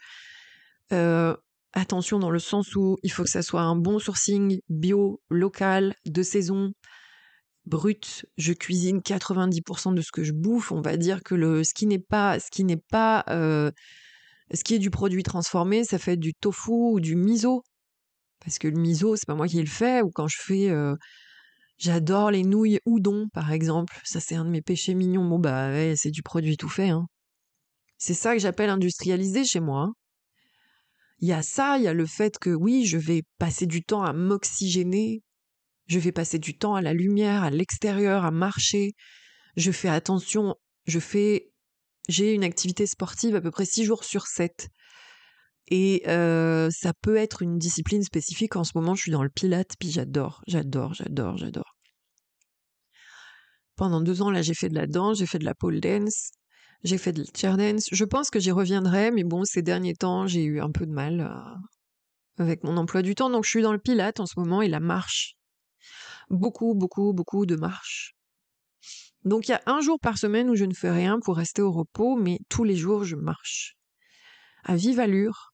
Euh, 0.92 1.36
attention 1.72 2.18
dans 2.18 2.30
le 2.30 2.38
sens 2.38 2.74
où 2.74 2.96
il 3.02 3.12
faut 3.12 3.24
que 3.24 3.30
ça 3.30 3.42
soit 3.42 3.62
un 3.62 3.76
bon 3.76 3.98
sourcing 3.98 4.60
bio, 4.68 5.20
local, 5.28 5.94
de 6.06 6.22
saison, 6.22 6.72
brut. 7.66 8.26
Je 8.36 8.52
cuisine 8.52 9.00
90% 9.00 9.94
de 9.94 10.00
ce 10.00 10.10
que 10.12 10.24
je 10.24 10.32
bouffe. 10.32 10.72
On 10.72 10.80
va 10.80 10.96
dire 10.96 11.22
que 11.22 11.34
le, 11.34 11.64
ce 11.64 11.74
qui 11.74 11.86
n'est 11.86 11.98
pas, 11.98 12.40
ce 12.40 12.50
qui 12.50 12.64
n'est 12.64 12.82
pas, 12.90 13.24
euh, 13.28 13.70
ce 14.52 14.64
qui 14.64 14.74
est 14.74 14.78
du 14.78 14.90
produit 14.90 15.22
transformé, 15.22 15.84
ça 15.84 15.98
fait 15.98 16.16
du 16.16 16.34
tofu 16.34 16.72
ou 16.72 17.00
du 17.00 17.16
miso. 17.16 17.62
Parce 18.40 18.58
que 18.58 18.68
le 18.68 18.80
miso, 18.80 19.16
c'est 19.16 19.26
pas 19.26 19.34
moi 19.34 19.48
qui 19.48 19.60
le 19.60 19.66
fais. 19.66 20.00
Ou 20.02 20.10
quand 20.10 20.28
je 20.28 20.38
fais 20.40 20.70
euh, 20.70 20.94
J'adore 21.78 22.32
les 22.32 22.42
nouilles 22.42 22.80
udon, 22.86 23.28
par 23.32 23.52
exemple. 23.52 24.00
Ça, 24.04 24.18
c'est 24.18 24.34
un 24.34 24.44
de 24.44 24.50
mes 24.50 24.62
péchés 24.62 24.94
mignons. 24.94 25.24
Bon, 25.24 25.38
bah, 25.38 25.70
ouais, 25.70 25.94
c'est 25.96 26.10
du 26.10 26.22
produit 26.22 26.56
tout 26.56 26.68
fait. 26.68 26.88
Hein. 26.88 27.06
C'est 27.98 28.14
ça 28.14 28.34
que 28.34 28.40
j'appelle 28.40 28.70
industrialisé 28.70 29.44
chez 29.44 29.60
moi. 29.60 29.82
Hein. 29.82 29.94
Il 31.20 31.28
y 31.28 31.32
a 31.32 31.42
ça, 31.42 31.78
il 31.78 31.84
y 31.84 31.88
a 31.88 31.92
le 31.92 32.06
fait 32.06 32.38
que 32.38 32.50
oui, 32.50 32.84
je 32.84 32.98
vais 32.98 33.22
passer 33.38 33.66
du 33.66 33.82
temps 33.82 34.02
à 34.02 34.12
m'oxygéner. 34.12 35.22
Je 35.86 35.98
vais 35.98 36.12
passer 36.12 36.38
du 36.38 36.56
temps 36.56 36.74
à 36.74 36.82
la 36.82 36.92
lumière, 36.92 37.44
à 37.44 37.50
l'extérieur, 37.50 38.24
à 38.24 38.30
marcher. 38.30 38.94
Je 39.56 39.70
fais 39.72 39.88
attention. 39.88 40.54
Je 40.86 40.98
fais. 40.98 41.50
J'ai 42.08 42.34
une 42.34 42.44
activité 42.44 42.86
sportive 42.86 43.36
à 43.36 43.40
peu 43.40 43.50
près 43.50 43.64
six 43.64 43.84
jours 43.84 44.04
sur 44.04 44.26
7. 44.26 44.68
Et 45.70 46.02
euh, 46.08 46.70
ça 46.70 46.92
peut 46.94 47.16
être 47.16 47.42
une 47.42 47.58
discipline 47.58 48.02
spécifique. 48.02 48.56
En 48.56 48.64
ce 48.64 48.72
moment, 48.74 48.94
je 48.94 49.02
suis 49.02 49.12
dans 49.12 49.22
le 49.22 49.28
pilate, 49.28 49.72
puis 49.78 49.90
j'adore, 49.90 50.42
j'adore, 50.46 50.94
j'adore, 50.94 51.36
j'adore. 51.36 51.76
Pendant 53.76 54.00
deux 54.00 54.22
ans, 54.22 54.30
là, 54.30 54.42
j'ai 54.42 54.54
fait 54.54 54.70
de 54.70 54.74
la 54.74 54.86
danse, 54.86 55.18
j'ai 55.18 55.26
fait 55.26 55.38
de 55.38 55.44
la 55.44 55.54
pole 55.54 55.80
dance, 55.80 56.30
j'ai 56.84 56.98
fait 56.98 57.12
de 57.12 57.22
la 57.22 57.28
chair 57.36 57.56
dance. 57.56 57.86
Je 57.92 58.04
pense 58.04 58.30
que 58.30 58.40
j'y 58.40 58.50
reviendrai, 58.50 59.10
mais 59.10 59.24
bon, 59.24 59.44
ces 59.44 59.62
derniers 59.62 59.94
temps, 59.94 60.26
j'ai 60.26 60.42
eu 60.42 60.60
un 60.60 60.70
peu 60.70 60.86
de 60.86 60.92
mal 60.92 61.20
euh, 61.20 62.42
avec 62.42 62.64
mon 62.64 62.76
emploi 62.76 63.02
du 63.02 63.14
temps. 63.14 63.30
Donc, 63.30 63.44
je 63.44 63.50
suis 63.50 63.62
dans 63.62 63.72
le 63.72 63.78
pilate 63.78 64.20
en 64.20 64.26
ce 64.26 64.38
moment 64.38 64.62
et 64.62 64.68
la 64.68 64.80
marche. 64.80 65.34
Beaucoup, 66.30 66.74
beaucoup, 66.74 67.12
beaucoup 67.12 67.46
de 67.46 67.56
marche. 67.56 68.14
Donc, 69.24 69.48
il 69.48 69.50
y 69.50 69.54
a 69.54 69.62
un 69.66 69.80
jour 69.80 69.98
par 70.00 70.16
semaine 70.16 70.48
où 70.48 70.56
je 70.56 70.64
ne 70.64 70.74
fais 70.74 70.90
rien 70.90 71.18
pour 71.20 71.36
rester 71.36 71.60
au 71.60 71.70
repos, 71.70 72.16
mais 72.16 72.38
tous 72.48 72.64
les 72.64 72.76
jours, 72.76 73.04
je 73.04 73.16
marche. 73.16 73.76
À 74.64 74.76
vive 74.76 75.00
allure, 75.00 75.52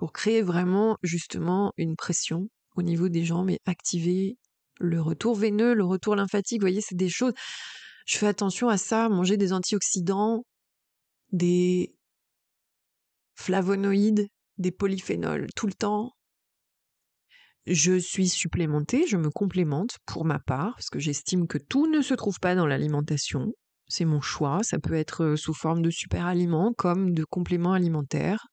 pour 0.00 0.14
créer 0.14 0.40
vraiment 0.40 0.96
justement 1.02 1.74
une 1.76 1.94
pression 1.94 2.48
au 2.74 2.80
niveau 2.80 3.10
des 3.10 3.22
jambes 3.22 3.50
et 3.50 3.58
activer 3.66 4.38
le 4.78 4.98
retour 4.98 5.34
veineux, 5.34 5.74
le 5.74 5.84
retour 5.84 6.16
lymphatique. 6.16 6.62
Vous 6.62 6.66
voyez, 6.66 6.80
c'est 6.80 6.96
des 6.96 7.10
choses. 7.10 7.34
Je 8.06 8.16
fais 8.16 8.26
attention 8.26 8.70
à 8.70 8.78
ça, 8.78 9.10
manger 9.10 9.36
des 9.36 9.52
antioxydants, 9.52 10.42
des 11.32 11.94
flavonoïdes, 13.34 14.28
des 14.56 14.70
polyphénols 14.70 15.48
tout 15.54 15.66
le 15.66 15.74
temps. 15.74 16.12
Je 17.66 17.98
suis 17.98 18.30
supplémentée, 18.30 19.06
je 19.06 19.18
me 19.18 19.28
complémente 19.28 19.98
pour 20.06 20.24
ma 20.24 20.38
part, 20.38 20.76
parce 20.76 20.88
que 20.88 20.98
j'estime 20.98 21.46
que 21.46 21.58
tout 21.58 21.88
ne 21.88 22.00
se 22.00 22.14
trouve 22.14 22.40
pas 22.40 22.54
dans 22.54 22.66
l'alimentation. 22.66 23.52
C'est 23.88 24.06
mon 24.06 24.22
choix, 24.22 24.60
ça 24.62 24.78
peut 24.78 24.94
être 24.94 25.24
euh, 25.24 25.36
sous 25.36 25.52
forme 25.52 25.82
de 25.82 25.90
super 25.90 26.24
aliments 26.24 26.72
comme 26.72 27.12
de 27.12 27.24
compléments 27.24 27.74
alimentaires. 27.74 28.46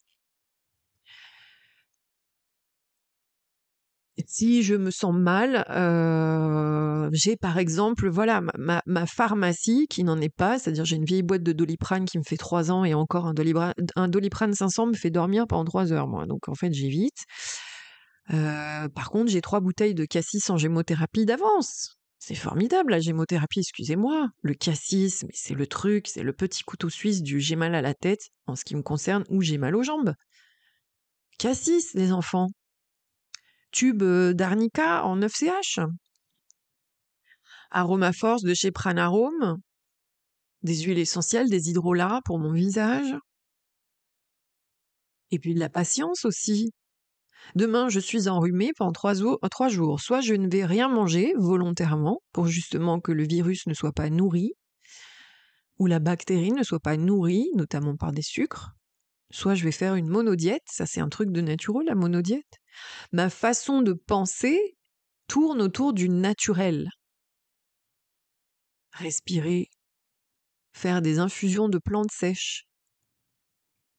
Si 4.25 4.63
je 4.63 4.75
me 4.75 4.89
sens 4.89 5.13
mal, 5.13 5.65
euh, 5.69 7.09
j'ai 7.13 7.35
par 7.35 7.57
exemple, 7.57 8.09
voilà, 8.09 8.41
ma, 8.57 9.05
pharmacie 9.05 9.87
qui 9.89 10.03
n'en 10.03 10.19
est 10.19 10.33
pas, 10.33 10.57
c'est-à-dire 10.57 10.85
j'ai 10.85 10.95
une 10.95 11.05
vieille 11.05 11.23
boîte 11.23 11.43
de 11.43 11.53
doliprane 11.53 12.05
qui 12.05 12.17
me 12.17 12.23
fait 12.23 12.37
3 12.37 12.71
ans 12.71 12.83
et 12.83 12.93
encore 12.93 13.27
un 13.27 13.33
doliprane, 13.33 13.73
un 13.95 14.07
doliprane 14.07 14.53
500 14.53 14.87
me 14.87 14.93
fait 14.93 15.11
dormir 15.11 15.45
pendant 15.47 15.65
3 15.65 15.93
heures, 15.93 16.07
moi. 16.07 16.25
Donc 16.25 16.49
en 16.49 16.55
fait, 16.55 16.73
j'évite. 16.73 17.25
Euh, 18.33 18.89
par 18.89 19.09
contre, 19.09 19.31
j'ai 19.31 19.41
trois 19.41 19.59
bouteilles 19.59 19.95
de 19.95 20.05
cassis 20.05 20.49
en 20.49 20.57
gémothérapie 20.57 21.25
d'avance. 21.25 21.97
C'est 22.19 22.35
formidable 22.35 22.91
la 22.91 22.99
gémothérapie, 22.99 23.59
excusez-moi. 23.59 24.29
Le 24.41 24.53
cassis, 24.53 25.25
c'est 25.33 25.53
le 25.53 25.67
truc, 25.67 26.07
c'est 26.07 26.23
le 26.23 26.33
petit 26.33 26.63
couteau 26.63 26.89
suisse 26.89 27.21
du 27.21 27.39
j'ai 27.39 27.55
mal 27.55 27.75
à 27.75 27.81
la 27.81 27.93
tête 27.93 28.31
en 28.47 28.55
ce 28.55 28.65
qui 28.65 28.75
me 28.75 28.81
concerne 28.81 29.23
ou 29.29 29.41
j'ai 29.41 29.57
mal 29.57 29.75
aux 29.75 29.83
jambes. 29.83 30.13
Cassis, 31.37 31.93
les 31.93 32.11
enfants 32.11 32.47
tube 33.77 34.03
d'arnica 34.03 35.05
en 35.05 35.19
9CH. 35.19 35.87
Aromaforce 37.69 38.41
de 38.41 38.55
chez 38.55 38.71
Pranarome. 38.71 39.61
Des 40.63 40.77
huiles 40.81 40.97
essentielles, 40.97 41.47
des 41.47 41.69
hydrolats 41.69 42.21
pour 42.25 42.39
mon 42.39 42.51
visage. 42.51 43.15
Et 45.29 45.37
puis 45.37 45.53
de 45.53 45.59
la 45.59 45.69
patience 45.69 46.25
aussi. 46.25 46.71
Demain, 47.53 47.87
je 47.87 47.99
suis 47.99 48.27
enrhumée 48.27 48.71
pendant 48.75 48.93
trois, 48.93 49.13
trois 49.51 49.69
jours. 49.69 50.01
Soit 50.01 50.21
je 50.21 50.33
ne 50.33 50.49
vais 50.49 50.65
rien 50.65 50.89
manger 50.89 51.35
volontairement 51.37 52.23
pour 52.31 52.47
justement 52.47 52.99
que 52.99 53.11
le 53.11 53.27
virus 53.27 53.67
ne 53.67 53.75
soit 53.75 53.93
pas 53.93 54.09
nourri, 54.09 54.53
ou 55.77 55.85
la 55.85 55.99
bactérie 55.99 56.51
ne 56.51 56.63
soit 56.63 56.79
pas 56.79 56.97
nourrie, 56.97 57.51
notamment 57.53 57.95
par 57.95 58.11
des 58.11 58.23
sucres. 58.23 58.76
Soit 59.31 59.55
je 59.55 59.65
vais 59.65 59.71
faire 59.71 59.95
une 59.95 60.07
monodiète, 60.07 60.63
ça 60.67 60.85
c'est 60.85 61.01
un 61.01 61.09
truc 61.09 61.31
de 61.31 61.41
naturel, 61.41 61.87
la 61.87 61.95
monodiète. 61.95 62.59
Ma 63.11 63.29
façon 63.29 63.81
de 63.81 63.93
penser 63.93 64.77
tourne 65.27 65.61
autour 65.61 65.93
du 65.93 66.09
naturel. 66.09 66.89
Respirer, 68.91 69.69
faire 70.73 71.01
des 71.01 71.19
infusions 71.19 71.69
de 71.69 71.77
plantes 71.77 72.11
sèches, 72.11 72.65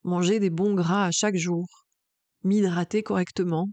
manger 0.02 0.40
des 0.40 0.50
bons 0.50 0.74
gras 0.74 1.06
à 1.06 1.10
chaque 1.10 1.36
jour, 1.36 1.66
m'hydrater 2.42 3.02
correctement, 3.02 3.68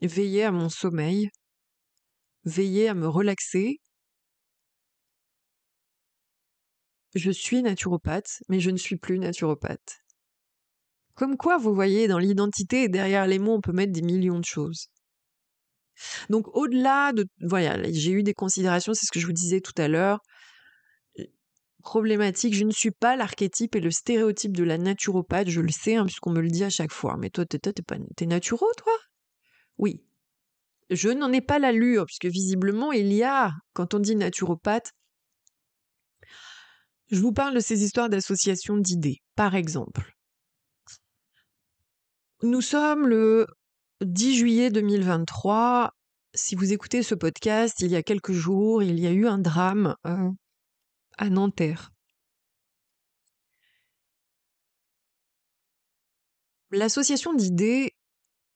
veiller 0.00 0.44
à 0.44 0.52
mon 0.52 0.68
sommeil, 0.68 1.30
veiller 2.44 2.88
à 2.88 2.94
me 2.94 3.08
relaxer. 3.08 3.80
Je 7.14 7.30
suis 7.30 7.62
naturopathe, 7.62 8.42
mais 8.48 8.60
je 8.60 8.70
ne 8.70 8.76
suis 8.76 8.96
plus 8.96 9.18
naturopathe. 9.18 10.05
Comme 11.16 11.36
quoi, 11.38 11.56
vous 11.56 11.74
voyez, 11.74 12.08
dans 12.08 12.18
l'identité 12.18 12.88
derrière 12.88 13.26
les 13.26 13.38
mots, 13.38 13.54
on 13.54 13.60
peut 13.60 13.72
mettre 13.72 13.92
des 13.92 14.02
millions 14.02 14.38
de 14.38 14.44
choses. 14.44 14.88
Donc 16.28 16.46
au-delà 16.54 17.12
de... 17.12 17.26
Voilà, 17.40 17.90
j'ai 17.90 18.12
eu 18.12 18.22
des 18.22 18.34
considérations, 18.34 18.92
c'est 18.94 19.06
ce 19.06 19.10
que 19.10 19.18
je 19.18 19.26
vous 19.26 19.32
disais 19.32 19.60
tout 19.60 19.72
à 19.78 19.88
l'heure. 19.88 20.20
Problématique, 21.82 22.54
je 22.54 22.64
ne 22.64 22.70
suis 22.70 22.90
pas 22.90 23.16
l'archétype 23.16 23.76
et 23.76 23.80
le 23.80 23.90
stéréotype 23.90 24.54
de 24.54 24.64
la 24.64 24.76
naturopathe, 24.76 25.48
je 25.48 25.60
le 25.60 25.70
sais, 25.70 25.94
hein, 25.96 26.04
puisqu'on 26.04 26.32
me 26.32 26.40
le 26.40 26.48
dit 26.48 26.64
à 26.64 26.70
chaque 26.70 26.92
fois. 26.92 27.16
Mais 27.16 27.30
toi, 27.30 27.46
t'es, 27.46 27.58
pas, 27.58 27.96
t'es 28.16 28.26
naturo, 28.26 28.66
toi? 28.76 28.92
Oui. 29.78 30.02
Je 30.90 31.08
n'en 31.08 31.32
ai 31.32 31.40
pas 31.40 31.58
l'allure, 31.58 32.04
puisque 32.06 32.26
visiblement, 32.26 32.92
il 32.92 33.12
y 33.12 33.22
a, 33.22 33.52
quand 33.72 33.94
on 33.94 34.00
dit 34.00 34.16
naturopathe, 34.16 34.92
je 37.10 37.20
vous 37.20 37.32
parle 37.32 37.54
de 37.54 37.60
ces 37.60 37.84
histoires 37.84 38.08
d'association 38.08 38.76
d'idées. 38.76 39.18
Par 39.36 39.54
exemple, 39.54 40.15
nous 42.42 42.60
sommes 42.60 43.08
le 43.08 43.46
10 44.02 44.36
juillet 44.36 44.70
2023. 44.70 45.92
Si 46.34 46.54
vous 46.54 46.72
écoutez 46.72 47.02
ce 47.02 47.14
podcast, 47.14 47.80
il 47.80 47.90
y 47.90 47.96
a 47.96 48.02
quelques 48.02 48.32
jours, 48.32 48.82
il 48.82 49.00
y 49.00 49.06
a 49.06 49.10
eu 49.10 49.26
un 49.26 49.38
drame 49.38 49.96
euh, 50.06 50.30
à 51.16 51.30
Nanterre. 51.30 51.92
L'association 56.70 57.32
d'idées, 57.32 57.92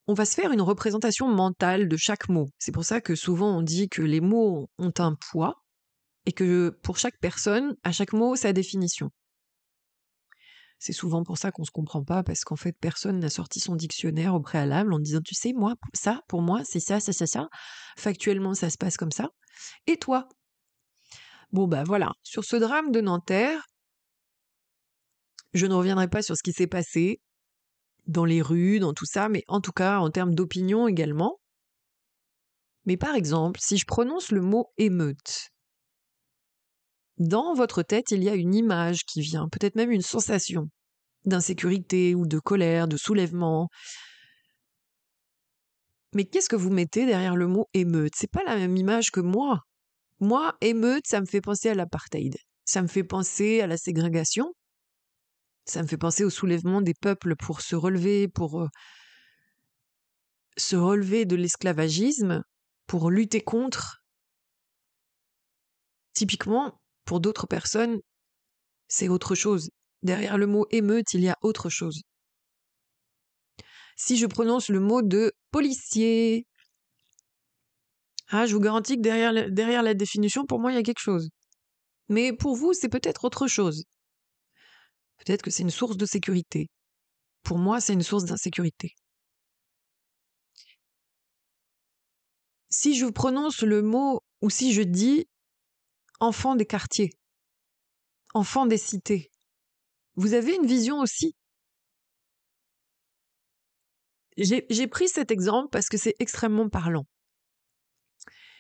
on 0.07 0.15
va 0.15 0.27
se 0.27 0.35
faire 0.35 0.53
une 0.53 0.61
représentation 0.61 1.29
mentale 1.29 1.89
de 1.89 1.97
chaque 1.97 2.29
mot. 2.29 2.49
C'est 2.59 2.73
pour 2.73 2.85
ça 2.85 3.01
que 3.01 3.15
souvent 3.15 3.57
on 3.57 3.63
dit 3.63 3.89
que 3.89 4.03
les 4.03 4.21
mots 4.21 4.69
ont 4.79 4.93
un 4.99 5.15
poids 5.15 5.63
et 6.27 6.33
que 6.33 6.69
pour 6.83 6.99
chaque 6.99 7.19
personne, 7.19 7.77
à 7.83 7.93
chaque 7.93 8.13
mot, 8.13 8.37
sa 8.37 8.53
définition. 8.53 9.11
C'est 10.81 10.95
souvent 10.95 11.23
pour 11.23 11.37
ça 11.37 11.53
qu'on 11.53 11.65
se 11.65 11.71
comprend 11.71 12.03
pas, 12.03 12.23
parce 12.23 12.43
qu'en 12.43 12.57
fait, 12.57 12.73
personne 12.73 13.21
n'a 13.21 13.29
sorti 13.29 13.61
son 13.61 13.77
dictionnaire 13.77 14.35
au 14.35 14.41
préalable 14.41 14.95
en 14.95 14.99
disant, 14.99 15.21
tu 15.23 15.35
sais, 15.35 15.53
moi, 15.53 15.75
ça, 15.93 16.23
pour 16.27 16.41
moi, 16.41 16.63
c'est 16.65 16.81
ça, 16.81 17.01
ça, 17.01 17.13
ça, 17.13 17.27
ça. 17.27 17.49
Factuellement, 17.99 18.55
ça 18.55 18.71
se 18.71 18.79
passe 18.79 18.97
comme 18.97 19.13
ça. 19.13 19.29
Et 19.87 19.99
toi? 19.99 20.27
Bon, 21.53 21.69
ben 21.69 21.85
voilà, 21.85 22.13
sur 22.23 22.45
ce 22.45 22.57
drame 22.57 22.93
de 22.93 23.03
Nanterre, 23.03 23.67
je 25.53 25.67
ne 25.67 25.75
reviendrai 25.75 26.09
pas 26.09 26.23
sur 26.23 26.35
ce 26.35 26.43
qui 26.43 26.53
s'est 26.53 26.67
passé 26.67 27.21
dans 28.07 28.25
les 28.25 28.41
rues, 28.41 28.81
dans 28.81 28.95
tout 28.95 29.05
ça, 29.05 29.29
mais 29.29 29.43
en 29.49 29.61
tout 29.61 29.73
cas 29.73 29.99
en 29.99 30.09
termes 30.11 30.35
d'opinion 30.35 30.89
également. 30.89 31.39
Mais 32.87 32.97
par 32.97 33.15
exemple, 33.15 33.61
si 33.63 33.77
je 33.77 33.85
prononce 33.85 34.33
le 34.33 34.41
mot 34.41 34.73
émeute, 34.79 35.51
dans 37.21 37.53
votre 37.53 37.83
tête, 37.83 38.11
il 38.11 38.25
y 38.25 38.31
a 38.31 38.35
une 38.35 38.55
image 38.55 39.05
qui 39.05 39.21
vient, 39.21 39.47
peut-être 39.49 39.77
même 39.77 39.93
une 39.93 40.03
sensation 40.03 40.69
d'insécurité 41.27 42.15
ou 42.15 42.27
de 42.27 42.39
colère, 42.39 42.89
de 42.89 42.97
soulèvement. 42.97 43.69
Mais 46.15 46.25
qu'est-ce 46.25 46.49
que 46.49 46.57
vous 46.57 46.71
mettez 46.71 47.05
derrière 47.05 47.37
le 47.37 47.47
mot 47.47 47.69
émeute? 47.75 48.15
C'est 48.17 48.31
pas 48.31 48.43
la 48.45 48.57
même 48.57 48.77
image 48.77 49.11
que 49.11 49.21
moi. 49.21 49.61
Moi, 50.19 50.57
émeute, 50.63 51.07
ça 51.07 51.21
me 51.21 51.27
fait 51.27 51.43
penser 51.43 51.69
à 51.69 51.75
l'apartheid. 51.75 52.37
Ça 52.65 52.81
me 52.81 52.89
fait 52.89 53.05
penser 53.05 53.61
à 53.61 53.67
la 53.67 53.77
ségrégation. 53.77 54.55
Ça 55.67 55.83
me 55.83 55.87
fait 55.87 55.99
penser 55.99 56.25
au 56.25 56.31
soulèvement 56.31 56.81
des 56.81 56.95
peuples 56.95 57.37
pour 57.37 57.61
se 57.61 57.77
relever, 57.77 58.29
pour 58.29 58.63
euh, 58.63 58.69
se 60.57 60.75
relever 60.75 61.27
de 61.27 61.37
l'esclavagisme, 61.37 62.43
pour 62.87 63.11
lutter 63.11 63.43
contre. 63.43 64.03
Typiquement, 66.15 66.81
pour 67.11 67.19
d'autres 67.19 67.49
personnes, 67.49 67.99
c'est 68.87 69.09
autre 69.09 69.35
chose. 69.35 69.71
Derrière 70.05 70.39
le 70.39 70.47
mot 70.47 70.69
émeute, 70.71 71.13
il 71.13 71.23
y 71.23 71.29
a 71.29 71.37
autre 71.43 71.69
chose. 71.69 72.03
Si 73.97 74.17
je 74.17 74.27
prononce 74.27 74.69
le 74.69 74.79
mot 74.79 75.03
de 75.03 75.33
policier, 75.51 76.47
ah, 78.29 78.47
je 78.47 78.55
vous 78.55 78.61
garantis 78.61 78.95
que 78.95 79.01
derrière, 79.01 79.51
derrière 79.51 79.83
la 79.83 79.95
définition, 79.95 80.47
pour 80.47 80.61
moi, 80.61 80.71
il 80.71 80.77
y 80.77 80.79
a 80.79 80.85
quelque 80.85 81.01
chose. 81.01 81.31
Mais 82.09 82.33
pour 82.33 82.55
vous, 82.55 82.75
c'est 82.75 82.89
peut-être 82.89 83.25
autre 83.25 83.49
chose. 83.49 83.87
Peut-être 85.19 85.43
que 85.43 85.51
c'est 85.51 85.65
une 85.65 85.71
source 85.71 85.97
de 85.97 86.07
sécurité. 86.07 86.69
Pour 87.43 87.59
moi, 87.59 87.81
c'est 87.81 87.95
une 87.95 88.05
source 88.05 88.25
d'insécurité. 88.25 88.95
Si 92.69 92.95
je 92.95 93.07
prononce 93.07 93.63
le 93.63 93.83
mot 93.83 94.23
ou 94.43 94.49
si 94.49 94.73
je 94.73 94.83
dis 94.83 95.27
enfant 96.21 96.55
des 96.55 96.67
quartiers, 96.67 97.11
enfant 98.35 98.67
des 98.67 98.79
cités, 98.79 99.31
vous 100.15 100.35
avez 100.35 100.55
une 100.55 100.67
vision 100.67 101.01
aussi? 101.01 101.35
J'ai 104.37 104.87
pris 104.87 105.09
cet 105.09 105.31
exemple 105.31 105.69
parce 105.71 105.89
que 105.89 105.99
c'est 105.99 106.15
extrêmement 106.19 106.69
parlant. 106.69 107.07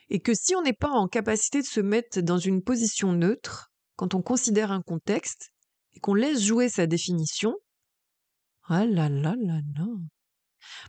Et 0.08 0.20
que 0.20 0.34
si 0.34 0.54
on 0.54 0.62
n'est 0.62 0.72
pas 0.72 0.90
en 0.90 1.06
capacité 1.06 1.60
de 1.60 1.66
se 1.66 1.80
mettre 1.80 2.20
dans 2.20 2.38
une 2.38 2.62
position 2.62 3.12
neutre, 3.12 3.70
quand 3.96 4.14
on 4.14 4.22
considère 4.22 4.72
un 4.72 4.82
contexte, 4.82 5.50
et 5.92 6.00
qu'on 6.00 6.14
laisse 6.14 6.42
jouer 6.42 6.68
sa 6.68 6.86
définition, 6.86 7.54
ah 8.64 8.84
là 8.86 9.08
là 9.08 9.34
là 9.38 9.60
là. 9.76 9.86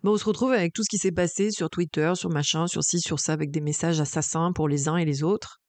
on 0.03 0.17
se 0.17 0.25
retrouve 0.25 0.51
avec 0.51 0.73
tout 0.73 0.83
ce 0.83 0.89
qui 0.89 0.97
s'est 0.97 1.11
passé 1.11 1.51
sur 1.51 1.69
Twitter, 1.69 2.13
sur 2.15 2.29
machin, 2.29 2.67
sur 2.67 2.83
ci, 2.83 2.99
sur 2.99 3.19
ça, 3.19 3.33
avec 3.33 3.51
des 3.51 3.61
messages 3.61 3.99
assassins 3.99 4.51
pour 4.53 4.67
les 4.67 4.87
uns 4.87 4.97
et 4.97 5.05
les 5.05 5.23
autres. 5.23 5.60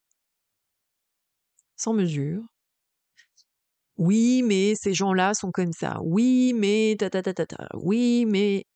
Sans 1.83 1.95
mesure. 1.95 2.45
Oui, 3.97 4.45
mais 4.45 4.75
ces 4.77 4.95
gens-là 4.95 5.35
sont 5.35 5.51
comme 5.51 5.73
ça. 5.73 5.99
Oui, 6.05 6.53
mais 6.55 6.95
ta 6.97 7.11
ta 7.11 7.23
ta 7.23 7.35
ta 7.35 7.45
ta. 7.45 7.66
Oui, 7.75 8.25
mais 8.25 8.66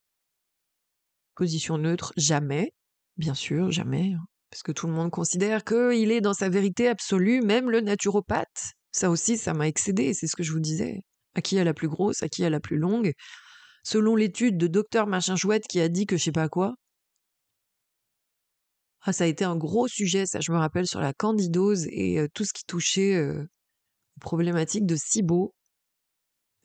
position 1.36 1.78
neutre, 1.78 2.12
jamais. 2.16 2.72
Bien 3.16 3.34
sûr, 3.34 3.70
jamais. 3.70 4.14
Hein. 4.14 4.24
Parce 4.50 4.64
que 4.64 4.72
tout 4.72 4.88
le 4.88 4.92
monde 4.92 5.12
considère 5.12 5.62
qu'il 5.62 6.10
est 6.10 6.20
dans 6.20 6.34
sa 6.34 6.48
vérité 6.48 6.88
absolue, 6.88 7.42
même 7.42 7.70
le 7.70 7.80
naturopathe. 7.80 8.72
Ça 8.90 9.08
aussi, 9.08 9.38
ça 9.38 9.54
m'a 9.54 9.68
excédé, 9.68 10.12
c'est 10.12 10.26
ce 10.26 10.34
que 10.34 10.42
je 10.42 10.50
vous 10.50 10.58
disais. 10.58 11.02
À 11.36 11.42
qui 11.42 11.60
a 11.60 11.64
la 11.64 11.74
plus 11.74 11.88
grosse, 11.88 12.24
à 12.24 12.28
qui 12.28 12.44
a 12.44 12.50
la 12.50 12.58
plus 12.58 12.76
longue? 12.76 13.12
Selon 13.84 14.16
l'étude 14.16 14.58
de 14.58 14.66
docteur 14.66 15.06
machin 15.06 15.36
chouette 15.36 15.68
qui 15.68 15.80
a 15.80 15.88
dit 15.88 16.06
que 16.06 16.16
je 16.16 16.24
sais 16.24 16.32
pas 16.32 16.48
quoi. 16.48 16.74
Ah, 19.08 19.12
ça 19.12 19.22
a 19.22 19.28
été 19.28 19.44
un 19.44 19.54
gros 19.54 19.86
sujet, 19.86 20.26
ça, 20.26 20.40
je 20.40 20.50
me 20.50 20.58
rappelle, 20.58 20.88
sur 20.88 21.00
la 21.00 21.12
candidose 21.12 21.86
et 21.90 22.26
tout 22.34 22.44
ce 22.44 22.52
qui 22.52 22.64
touchait 22.64 23.14
euh, 23.14 23.40
aux 24.16 24.20
problématiques 24.20 24.84
de 24.84 24.96
SIBO. 24.96 25.54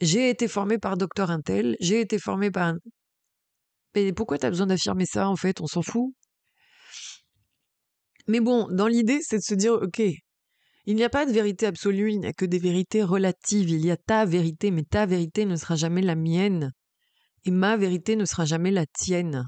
J'ai 0.01 0.31
été 0.31 0.47
formée 0.47 0.79
par 0.79 0.97
docteur 0.97 1.29
Intel, 1.29 1.77
j'ai 1.79 2.01
été 2.01 2.17
formée 2.17 2.49
par... 2.49 2.73
Mais 3.93 4.11
pourquoi 4.11 4.39
t'as 4.39 4.49
besoin 4.49 4.65
d'affirmer 4.65 5.05
ça, 5.05 5.29
en 5.29 5.35
fait? 5.35 5.61
On 5.61 5.67
s'en 5.67 5.83
fout. 5.83 6.15
Mais 8.27 8.39
bon, 8.39 8.67
dans 8.71 8.87
l'idée, 8.87 9.19
c'est 9.21 9.37
de 9.37 9.43
se 9.43 9.53
dire, 9.53 9.73
ok, 9.73 10.01
il 10.87 10.95
n'y 10.95 11.03
a 11.03 11.09
pas 11.09 11.27
de 11.27 11.31
vérité 11.31 11.67
absolue, 11.67 12.11
il 12.11 12.21
n'y 12.21 12.27
a 12.27 12.33
que 12.33 12.45
des 12.45 12.57
vérités 12.57 13.03
relatives. 13.03 13.69
Il 13.69 13.85
y 13.85 13.91
a 13.91 13.97
ta 13.97 14.25
vérité, 14.25 14.71
mais 14.71 14.83
ta 14.83 15.05
vérité 15.05 15.45
ne 15.45 15.55
sera 15.55 15.75
jamais 15.75 16.01
la 16.01 16.15
mienne. 16.15 16.71
Et 17.45 17.51
ma 17.51 17.77
vérité 17.77 18.15
ne 18.15 18.25
sera 18.25 18.45
jamais 18.45 18.71
la 18.71 18.87
tienne. 18.87 19.45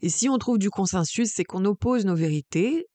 Et 0.00 0.08
si 0.08 0.28
on 0.28 0.38
trouve 0.38 0.58
du 0.58 0.70
consensus, 0.70 1.30
c'est 1.32 1.44
qu'on 1.44 1.64
oppose 1.64 2.04
nos 2.04 2.14
vérités, 2.14 2.86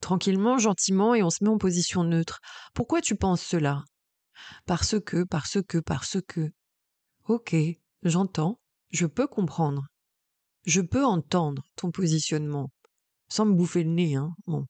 tranquillement, 0.00 0.58
gentiment, 0.58 1.14
et 1.14 1.22
on 1.22 1.30
se 1.30 1.42
met 1.42 1.50
en 1.50 1.58
position 1.58 2.04
neutre. 2.04 2.40
Pourquoi 2.74 3.00
tu 3.00 3.16
penses 3.16 3.42
cela? 3.42 3.84
Parce 4.66 5.00
que, 5.00 5.24
parce 5.24 5.58
que, 5.66 5.78
parce 5.78 6.18
que. 6.28 6.50
Ok, 7.26 7.56
j'entends, 8.02 8.60
je 8.90 9.06
peux 9.06 9.26
comprendre. 9.26 9.86
Je 10.66 10.82
peux 10.82 11.04
entendre 11.04 11.62
ton 11.76 11.90
positionnement, 11.90 12.70
sans 13.28 13.46
me 13.46 13.54
bouffer 13.54 13.84
le 13.84 13.90
nez, 13.90 14.14
hein. 14.16 14.34
Bon. 14.46 14.66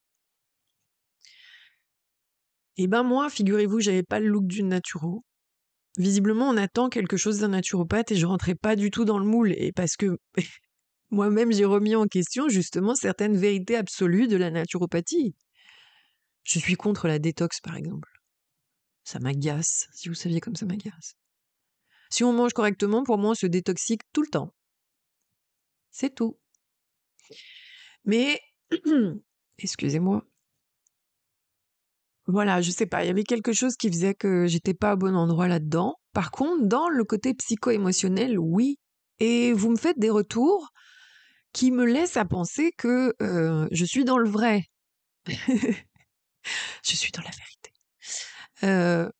Eh 2.76 2.88
ben 2.88 3.04
moi, 3.04 3.30
figurez-vous, 3.30 3.80
j'avais 3.80 4.02
pas 4.02 4.20
le 4.20 4.28
look 4.28 4.46
d'une 4.46 4.68
naturo. 4.68 5.24
Visiblement, 5.96 6.48
on 6.48 6.56
attend 6.56 6.88
quelque 6.88 7.16
chose 7.16 7.38
d'un 7.38 7.48
naturopathe 7.48 8.10
et 8.10 8.16
je 8.16 8.26
rentrais 8.26 8.56
pas 8.56 8.74
du 8.74 8.90
tout 8.90 9.04
dans 9.04 9.18
le 9.18 9.24
moule. 9.24 9.52
Et 9.52 9.70
parce 9.72 9.96
que 9.96 10.18
moi-même, 11.10 11.52
j'ai 11.52 11.64
remis 11.64 11.94
en 11.94 12.06
question 12.06 12.48
justement 12.48 12.94
certaines 12.94 13.36
vérités 13.36 13.76
absolues 13.76 14.28
de 14.28 14.36
la 14.36 14.50
naturopathie. 14.50 15.34
Je 16.44 16.58
suis 16.58 16.74
contre 16.74 17.08
la 17.08 17.18
détox, 17.18 17.60
par 17.60 17.76
exemple. 17.76 18.10
Ça 19.04 19.18
m'agace, 19.18 19.88
si 19.92 20.08
vous 20.08 20.14
saviez 20.14 20.40
comme 20.40 20.56
ça 20.56 20.66
m'agace. 20.66 21.16
Si 22.10 22.24
on 22.24 22.32
mange 22.32 22.52
correctement, 22.52 23.02
pour 23.02 23.18
moi, 23.18 23.30
on 23.30 23.34
se 23.34 23.46
détoxique 23.46 24.02
tout 24.12 24.22
le 24.22 24.28
temps. 24.28 24.54
C'est 25.90 26.14
tout. 26.14 26.38
Mais, 28.04 28.40
excusez-moi, 29.58 30.24
voilà, 32.26 32.62
je 32.62 32.70
sais 32.70 32.86
pas, 32.86 33.04
il 33.04 33.08
y 33.08 33.10
avait 33.10 33.24
quelque 33.24 33.52
chose 33.52 33.76
qui 33.76 33.88
faisait 33.88 34.14
que 34.14 34.46
j'étais 34.46 34.72
pas 34.72 34.94
au 34.94 34.96
bon 34.96 35.14
endroit 35.14 35.46
là-dedans. 35.46 35.96
Par 36.12 36.30
contre, 36.30 36.66
dans 36.66 36.88
le 36.88 37.04
côté 37.04 37.34
psycho-émotionnel, 37.34 38.38
oui. 38.38 38.78
Et 39.20 39.52
vous 39.52 39.70
me 39.70 39.76
faites 39.76 39.98
des 39.98 40.10
retours 40.10 40.72
qui 41.54 41.70
me 41.70 41.86
laissent 41.86 42.18
à 42.18 42.26
penser 42.26 42.72
que 42.76 43.14
je 43.20 43.84
suis 43.84 44.04
dans 44.04 44.18
le 44.18 44.28
vrai. 44.28 44.64
je 45.26 46.96
suis 46.96 47.12
dans 47.12 47.22
la 47.22 47.30
vérité. 47.30 49.10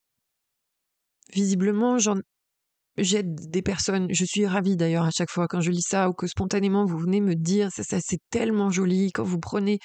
Visiblement, 1.33 1.97
j'aide 2.97 3.51
des 3.51 3.62
personnes. 3.62 4.07
Je 4.11 4.25
suis 4.25 4.47
ravie 4.47 4.77
d'ailleurs 4.77 5.05
à 5.05 5.11
chaque 5.11 5.31
fois 5.31 5.49
quand 5.49 5.61
je 5.61 5.70
lis 5.70 5.87
ça 5.87 6.09
ou 6.09 6.12
que 6.12 6.27
spontanément 6.27 6.85
vous 6.85 6.99
venez 6.99 7.20
me 7.20 7.35
dire 7.35 7.70
ça, 7.73 7.83
ça 7.83 7.99
c'est 8.01 8.20
tellement 8.31 8.70
joli 8.70 9.11
quand 9.12 9.25
vous 9.25 9.40
prenez. 9.40 9.79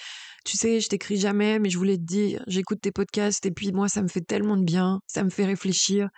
Tu 0.46 0.58
sais, 0.58 0.80
je 0.80 0.88
t'écris 0.90 1.18
jamais, 1.18 1.60
mais 1.60 1.70
je 1.70 1.78
voulais 1.78 1.98
te 1.98 2.04
dire, 2.04 2.44
j'écoute 2.48 2.80
tes 2.82 2.92
podcasts 2.92 3.46
et 3.46 3.52
puis 3.52 3.72
moi 3.72 3.90
ça 3.90 4.02
me 4.02 4.08
fait 4.08 4.22
tellement 4.22 4.58
de 4.58 4.64
bien, 4.64 5.00
ça 5.08 5.24
me 5.24 5.30
fait 5.30 5.46
réfléchir. 5.46 6.10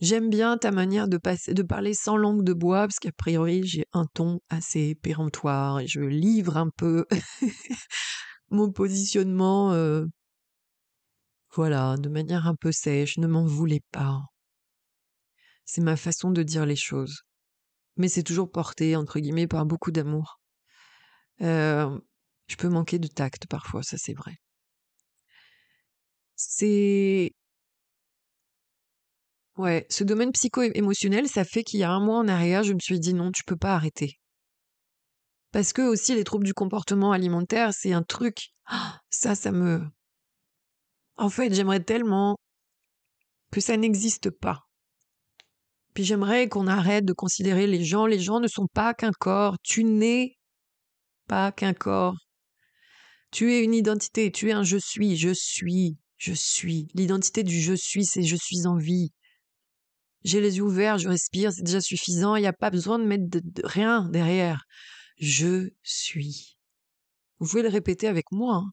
J'aime 0.00 0.28
bien 0.28 0.58
ta 0.58 0.70
manière 0.72 1.08
de, 1.08 1.16
passer, 1.16 1.54
de 1.54 1.62
parler 1.62 1.94
sans 1.94 2.16
langue 2.16 2.44
de 2.44 2.52
bois, 2.52 2.80
parce 2.82 2.98
qu'a 2.98 3.12
priori 3.12 3.66
j'ai 3.66 3.86
un 3.92 4.06
ton 4.12 4.40
assez 4.50 4.94
péremptoire 4.94 5.80
et 5.80 5.86
je 5.86 6.00
livre 6.00 6.58
un 6.58 6.68
peu 6.68 7.06
mon 8.50 8.70
positionnement, 8.72 9.72
euh, 9.72 10.04
voilà, 11.54 11.96
de 11.96 12.08
manière 12.10 12.46
un 12.46 12.54
peu 12.54 12.72
sèche. 12.72 13.16
Ne 13.18 13.26
m'en 13.26 13.46
voulez 13.46 13.80
pas. 13.90 14.20
C'est 15.64 15.80
ma 15.80 15.96
façon 15.96 16.30
de 16.30 16.42
dire 16.42 16.66
les 16.66 16.76
choses. 16.76 17.22
Mais 17.96 18.08
c'est 18.08 18.22
toujours 18.22 18.50
porté, 18.50 18.96
entre 18.96 19.18
guillemets, 19.20 19.46
par 19.46 19.64
beaucoup 19.66 19.90
d'amour. 19.90 20.40
Euh, 21.42 21.98
je 22.46 22.56
peux 22.56 22.68
manquer 22.68 22.98
de 22.98 23.08
tact 23.08 23.46
parfois, 23.46 23.82
ça 23.82 23.96
c'est 23.98 24.14
vrai. 24.14 24.36
C'est... 26.34 27.32
Ouais, 29.56 29.86
ce 29.88 30.04
domaine 30.04 30.32
psycho-émotionnel, 30.32 31.28
ça 31.28 31.44
fait 31.44 31.64
qu'il 31.64 31.80
y 31.80 31.82
a 31.82 31.90
un 31.90 32.00
mois 32.00 32.18
en 32.18 32.28
arrière, 32.28 32.62
je 32.62 32.74
me 32.74 32.78
suis 32.78 33.00
dit 33.00 33.14
non, 33.14 33.32
tu 33.32 33.42
peux 33.44 33.56
pas 33.56 33.74
arrêter. 33.74 34.18
Parce 35.50 35.72
que 35.72 35.80
aussi 35.82 36.14
les 36.14 36.24
troubles 36.24 36.44
du 36.44 36.52
comportement 36.52 37.12
alimentaire, 37.12 37.72
c'est 37.72 37.92
un 37.92 38.02
truc. 38.02 38.50
ça, 39.10 39.34
ça 39.34 39.52
me. 39.52 39.82
En 41.16 41.30
fait, 41.30 41.54
j'aimerais 41.54 41.82
tellement 41.82 42.36
que 43.50 43.60
ça 43.60 43.76
n'existe 43.78 44.28
pas. 44.28 44.60
Puis 45.94 46.04
j'aimerais 46.04 46.48
qu'on 46.48 46.66
arrête 46.66 47.06
de 47.06 47.14
considérer 47.14 47.66
les 47.66 47.82
gens. 47.82 48.04
Les 48.04 48.18
gens 48.18 48.40
ne 48.40 48.48
sont 48.48 48.66
pas 48.66 48.92
qu'un 48.92 49.12
corps. 49.12 49.56
Tu 49.62 49.82
n'es 49.84 50.36
pas 51.26 51.52
qu'un 51.52 51.72
corps. 51.72 52.16
Tu 53.30 53.54
es 53.54 53.64
une 53.64 53.72
identité, 53.72 54.30
tu 54.30 54.50
es 54.50 54.52
un 54.52 54.62
je 54.62 54.76
suis, 54.76 55.16
je 55.16 55.32
suis, 55.32 55.96
je 56.18 56.34
suis. 56.34 56.88
L'identité 56.94 57.42
du 57.42 57.60
je 57.60 57.72
suis, 57.72 58.04
c'est 58.04 58.22
je 58.22 58.36
suis 58.36 58.66
en 58.66 58.76
vie. 58.76 59.10
J'ai 60.24 60.40
les 60.40 60.56
yeux 60.56 60.64
ouverts, 60.64 60.98
je 60.98 61.08
respire, 61.08 61.52
c'est 61.52 61.62
déjà 61.62 61.80
suffisant, 61.80 62.36
il 62.36 62.40
n'y 62.40 62.46
a 62.46 62.52
pas 62.52 62.70
besoin 62.70 62.98
de 62.98 63.04
mettre 63.04 63.24
de, 63.28 63.42
rien 63.64 64.08
derrière. 64.08 64.64
Je 65.18 65.70
suis. 65.82 66.58
Vous 67.38 67.46
pouvez 67.48 67.62
le 67.62 67.68
répéter 67.68 68.08
avec 68.08 68.32
moi. 68.32 68.56
Hein. 68.56 68.72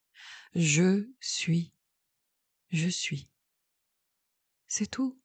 Je 0.56 1.08
suis. 1.20 1.72
Je 2.72 2.90
suis. 2.90 3.30
C'est 4.68 4.90
tout. 4.90 5.20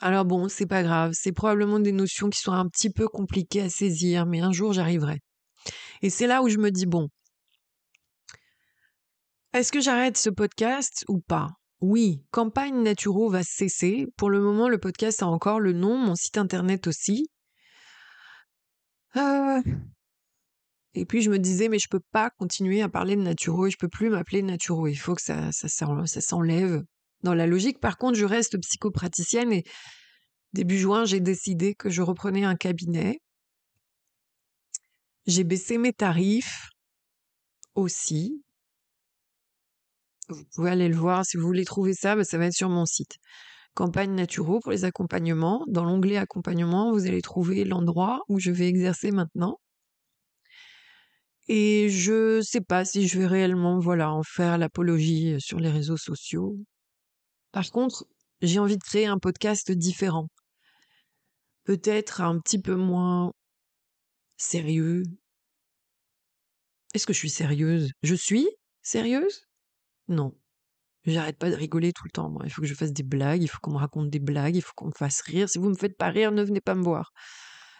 Alors 0.00 0.24
bon, 0.24 0.48
c'est 0.48 0.66
pas 0.66 0.82
grave, 0.84 1.12
c'est 1.14 1.32
probablement 1.32 1.80
des 1.80 1.90
notions 1.92 2.30
qui 2.30 2.40
sont 2.40 2.52
un 2.52 2.68
petit 2.68 2.90
peu 2.90 3.08
compliquées 3.08 3.62
à 3.62 3.68
saisir, 3.70 4.26
mais 4.26 4.40
un 4.40 4.52
jour 4.52 4.72
j'arriverai. 4.72 5.20
Et 6.02 6.10
c'est 6.10 6.28
là 6.28 6.42
où 6.42 6.48
je 6.48 6.58
me 6.58 6.70
dis 6.70 6.86
bon, 6.86 7.08
est-ce 9.52 9.72
que 9.72 9.80
j'arrête 9.80 10.16
ce 10.16 10.30
podcast 10.30 11.04
ou 11.08 11.20
pas? 11.20 11.57
Oui, 11.80 12.24
Campagne 12.32 12.82
Naturo 12.82 13.28
va 13.30 13.44
cesser. 13.44 14.08
Pour 14.16 14.30
le 14.30 14.40
moment, 14.40 14.68
le 14.68 14.78
podcast 14.78 15.22
a 15.22 15.28
encore 15.28 15.60
le 15.60 15.72
nom, 15.72 15.96
mon 15.96 16.16
site 16.16 16.36
internet 16.36 16.88
aussi. 16.88 17.28
Euh, 19.16 19.62
et 20.94 21.04
puis 21.04 21.22
je 21.22 21.30
me 21.30 21.38
disais, 21.38 21.68
mais 21.68 21.78
je 21.78 21.88
peux 21.88 22.02
pas 22.10 22.30
continuer 22.30 22.82
à 22.82 22.88
parler 22.88 23.14
de 23.14 23.22
Naturo 23.22 23.70
je 23.70 23.76
peux 23.76 23.88
plus 23.88 24.10
m'appeler 24.10 24.42
Naturo. 24.42 24.88
Il 24.88 24.96
faut 24.96 25.14
que 25.14 25.22
ça, 25.22 25.52
ça, 25.52 25.68
ça 25.68 26.20
s'enlève. 26.20 26.82
Dans 27.22 27.34
la 27.34 27.46
logique, 27.46 27.78
par 27.78 27.96
contre, 27.96 28.18
je 28.18 28.24
reste 28.24 28.58
psychopraticienne 28.60 29.52
et 29.52 29.64
début 30.52 30.78
juin, 30.78 31.04
j'ai 31.04 31.20
décidé 31.20 31.74
que 31.74 31.90
je 31.90 32.02
reprenais 32.02 32.44
un 32.44 32.56
cabinet. 32.56 33.20
J'ai 35.26 35.44
baissé 35.44 35.78
mes 35.78 35.92
tarifs 35.92 36.70
aussi. 37.74 38.42
Vous 40.28 40.44
pouvez 40.54 40.70
aller 40.70 40.88
le 40.88 40.96
voir 40.96 41.24
si 41.24 41.36
vous 41.36 41.46
voulez 41.46 41.64
trouver 41.64 41.94
ça, 41.94 42.14
bah, 42.14 42.24
ça 42.24 42.38
va 42.38 42.46
être 42.46 42.52
sur 42.52 42.68
mon 42.68 42.84
site. 42.84 43.16
Campagne 43.74 44.14
Naturo 44.14 44.60
pour 44.60 44.72
les 44.72 44.84
accompagnements. 44.84 45.64
Dans 45.68 45.84
l'onglet 45.84 46.16
accompagnement, 46.16 46.92
vous 46.92 47.06
allez 47.06 47.22
trouver 47.22 47.64
l'endroit 47.64 48.20
où 48.28 48.38
je 48.38 48.50
vais 48.50 48.68
exercer 48.68 49.10
maintenant. 49.10 49.58
Et 51.48 51.88
je 51.88 52.42
sais 52.42 52.60
pas 52.60 52.84
si 52.84 53.08
je 53.08 53.18
vais 53.18 53.26
réellement, 53.26 53.78
voilà, 53.78 54.12
en 54.12 54.22
faire 54.22 54.58
l'apologie 54.58 55.40
sur 55.40 55.60
les 55.60 55.70
réseaux 55.70 55.96
sociaux. 55.96 56.58
Par 57.52 57.70
contre, 57.70 58.04
j'ai 58.42 58.58
envie 58.58 58.76
de 58.76 58.82
créer 58.82 59.06
un 59.06 59.18
podcast 59.18 59.72
différent. 59.72 60.28
Peut-être 61.64 62.20
un 62.20 62.38
petit 62.38 62.60
peu 62.60 62.74
moins 62.74 63.32
sérieux. 64.36 65.04
Est-ce 66.92 67.06
que 67.06 67.14
je 67.14 67.18
suis 67.18 67.30
sérieuse? 67.30 67.92
Je 68.02 68.14
suis 68.14 68.46
sérieuse? 68.82 69.47
Non. 70.08 70.34
J'arrête 71.04 71.38
pas 71.38 71.50
de 71.50 71.54
rigoler 71.54 71.92
tout 71.92 72.04
le 72.04 72.10
temps. 72.10 72.34
Il 72.44 72.50
faut 72.50 72.62
que 72.62 72.68
je 72.68 72.74
fasse 72.74 72.92
des 72.92 73.02
blagues, 73.02 73.42
il 73.42 73.48
faut 73.48 73.58
qu'on 73.62 73.72
me 73.72 73.78
raconte 73.78 74.10
des 74.10 74.18
blagues, 74.18 74.56
il 74.56 74.62
faut 74.62 74.72
qu'on 74.74 74.88
me 74.88 74.96
fasse 74.96 75.20
rire. 75.22 75.48
Si 75.48 75.58
vous 75.58 75.68
me 75.68 75.74
faites 75.74 75.96
pas 75.96 76.08
rire, 76.08 76.32
ne 76.32 76.42
venez 76.42 76.60
pas 76.60 76.74
me 76.74 76.82
voir. 76.82 77.12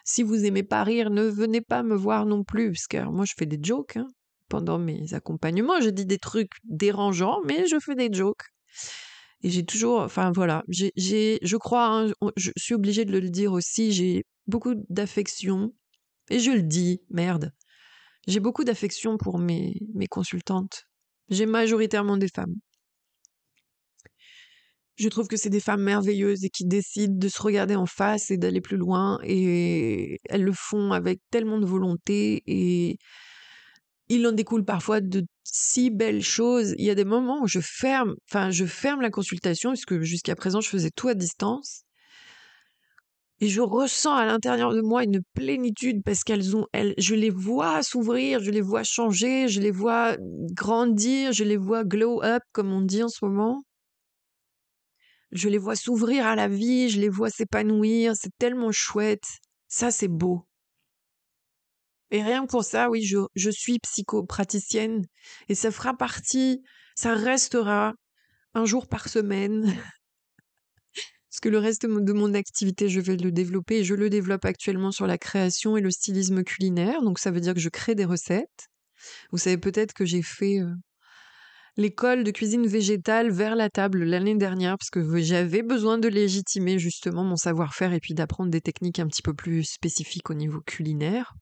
Si 0.05 0.23
vous 0.23 0.45
aimez 0.45 0.63
pas 0.63 0.85
rire, 0.85 1.11
ne 1.11 1.25
venez 1.25 1.61
pas 1.61 1.83
me 1.83 1.95
voir 1.95 2.25
non 2.25 2.43
plus, 2.43 2.73
parce 2.73 2.87
que 2.87 3.05
moi 3.05 3.27
je 3.27 3.35
fais 3.37 3.45
des 3.45 3.59
jokes 3.63 3.97
hein, 3.97 4.07
pendant 4.49 4.79
mes 4.79 5.13
accompagnements. 5.13 5.81
Je 5.81 5.91
dis 5.91 6.07
des 6.07 6.19
trucs 6.19 6.53
dérangeants, 6.65 7.41
mais 7.45 7.67
je 7.67 7.77
fais 7.79 7.95
des 7.95 8.11
jokes. 8.11 8.45
Et 9.43 9.51
j'ai 9.51 9.65
toujours, 9.65 10.01
enfin 10.01 10.33
voilà, 10.33 10.65
j'ai, 10.69 11.39
je 11.43 11.57
crois, 11.57 11.89
hein, 11.89 12.13
je 12.37 12.51
suis 12.57 12.75
obligée 12.75 13.05
de 13.05 13.17
le 13.19 13.31
dire 13.31 13.53
aussi, 13.53 13.93
j'ai 13.93 14.25
beaucoup 14.47 14.75
d'affection, 14.89 15.75
et 16.31 16.41
je 16.41 16.51
le 16.51 16.63
dis, 16.63 17.03
merde, 17.11 17.53
j'ai 18.27 18.41
beaucoup 18.41 18.65
d'affection 18.65 19.17
pour 19.17 19.39
mes, 19.39 19.75
mes 19.95 20.09
consultantes. 20.09 20.88
J'ai 21.29 21.47
majoritairement 21.47 22.17
des 22.17 22.29
femmes. 22.29 22.55
Je 24.97 25.09
trouve 25.09 25.29
que 25.29 25.37
c'est 25.37 25.51
des 25.51 25.61
femmes 25.61 25.83
merveilleuses 25.83 26.45
et 26.45 26.51
qui 26.51 26.65
décident 26.65 27.15
de 27.17 27.29
se 27.29 27.41
regarder 27.41 27.77
en 27.77 27.87
face 27.87 28.31
et 28.33 28.37
d'aller 28.37 28.61
plus 28.61 28.77
loin, 28.77 29.21
et 29.23 30.21
elles 30.25 30.43
le 30.43 30.53
font 30.53 30.93
avec 30.93 31.21
tellement 31.31 31.61
de 31.61 31.67
volonté, 31.67 32.43
et 32.47 32.99
il 34.09 34.27
en 34.27 34.33
découle 34.33 34.65
parfois 34.65 35.01
de 35.01 35.25
si 35.45 35.91
belles 35.91 36.23
choses. 36.23 36.75
Il 36.79 36.85
y 36.85 36.91
a 36.91 36.95
des 36.97 37.05
moments 37.05 37.43
où 37.43 37.47
je 37.47 37.61
ferme, 37.61 38.15
enfin, 38.29 38.51
je 38.51 38.65
ferme 38.65 39.01
la 39.01 39.11
consultation, 39.11 39.71
puisque 39.73 40.01
jusqu'à 40.01 40.35
présent, 40.35 40.61
je 40.61 40.69
faisais 40.69 40.91
tout 40.91 41.09
à 41.09 41.15
distance. 41.15 41.85
Et 43.41 43.49
je 43.49 43.61
ressens 43.61 44.15
à 44.15 44.27
l'intérieur 44.27 44.73
de 44.75 44.81
moi 44.81 45.05
une 45.05 45.23
plénitude 45.35 46.03
parce 46.05 46.25
qu'elles 46.25 46.57
ont, 46.57 46.67
elles, 46.73 46.95
je 46.99 47.15
les 47.15 47.31
vois 47.31 47.83
s'ouvrir, 47.83 48.41
je 48.41 48.51
les 48.51 48.61
vois 48.61 48.83
changer, 48.83 49.47
je 49.49 49.61
les 49.61 49.71
vois 49.71 50.17
grandir, 50.53 51.33
je 51.33 51.45
les 51.45 51.57
vois 51.57 51.85
glow 51.85 52.23
up, 52.23 52.43
comme 52.53 52.73
on 52.73 52.81
dit 52.81 53.03
en 53.03 53.09
ce 53.09 53.25
moment. 53.25 53.63
Je 55.31 55.49
les 55.49 55.59
vois 55.59 55.77
s'ouvrir 55.77 56.27
à 56.27 56.35
la 56.35 56.49
vie, 56.49 56.89
je 56.89 57.01
les 57.01 57.09
vois 57.09 57.31
s'épanouir, 57.31 58.15
c'est 58.17 58.37
tellement 58.39 58.73
chouette. 58.73 59.27
Ça, 59.69 59.91
c'est 59.91 60.09
beau. 60.09 60.47
Et 62.11 62.23
rien 62.23 62.47
que 62.47 62.51
pour 62.51 62.65
ça, 62.65 62.89
oui, 62.91 63.03
je, 63.03 63.19
je 63.35 63.51
suis 63.51 63.79
psychopraticienne 63.81 65.05
et 65.49 65.55
ça 65.55 65.71
fera 65.71 65.95
partie, 65.95 66.63
ça 66.95 67.15
restera 67.15 67.93
un 68.55 68.65
jour 68.65 68.89
par 68.89 69.09
semaine. 69.09 69.77
Parce 71.31 71.41
que 71.41 71.49
le 71.49 71.59
reste 71.59 71.85
de 71.85 72.13
mon 72.13 72.33
activité, 72.35 72.89
je 72.89 73.01
vais 73.01 73.17
le 73.17 73.31
développer 73.31 73.85
je 73.85 73.95
le 73.95 74.09
développe 74.09 74.45
actuellement 74.45 74.93
sur 74.93 75.07
la 75.07 75.19
création 75.19 75.77
et 75.77 75.81
le 75.81 75.91
stylisme 75.91 76.43
culinaire. 76.43 77.03
Donc 77.03 77.19
ça 77.19 77.31
veut 77.31 77.41
dire 77.41 77.55
que 77.55 77.61
je 77.61 77.69
crée 77.69 77.95
des 77.95 78.07
recettes. 78.07 78.69
Vous 79.31 79.39
savez 79.39 79.59
peut-être 79.59 79.93
que 79.93 80.05
j'ai 80.05 80.23
fait 80.23 80.61
euh, 80.61 80.73
l'école 81.77 82.25
de 82.25 82.31
cuisine 82.31 82.67
végétale 82.67 83.31
vers 83.31 83.57
la 83.57 83.71
table 83.71 84.05
l'année 84.05 84.37
dernière 84.37 84.77
parce 84.79 84.91
que 84.91 85.21
j'avais 85.21 85.63
besoin 85.63 85.99
de 85.99 86.09
légitimer 86.09 86.79
justement 86.79 87.25
mon 87.25 87.37
savoir-faire 87.37 87.93
et 87.93 88.01
puis 88.01 88.15
d'apprendre 88.15 88.51
des 88.51 88.61
techniques 88.61 88.99
un 88.99 89.07
petit 89.07 89.23
peu 89.23 89.35
plus 89.35 89.65
spécifiques 89.65 90.31
au 90.31 90.35
niveau 90.35 90.61
culinaire. 90.63 91.35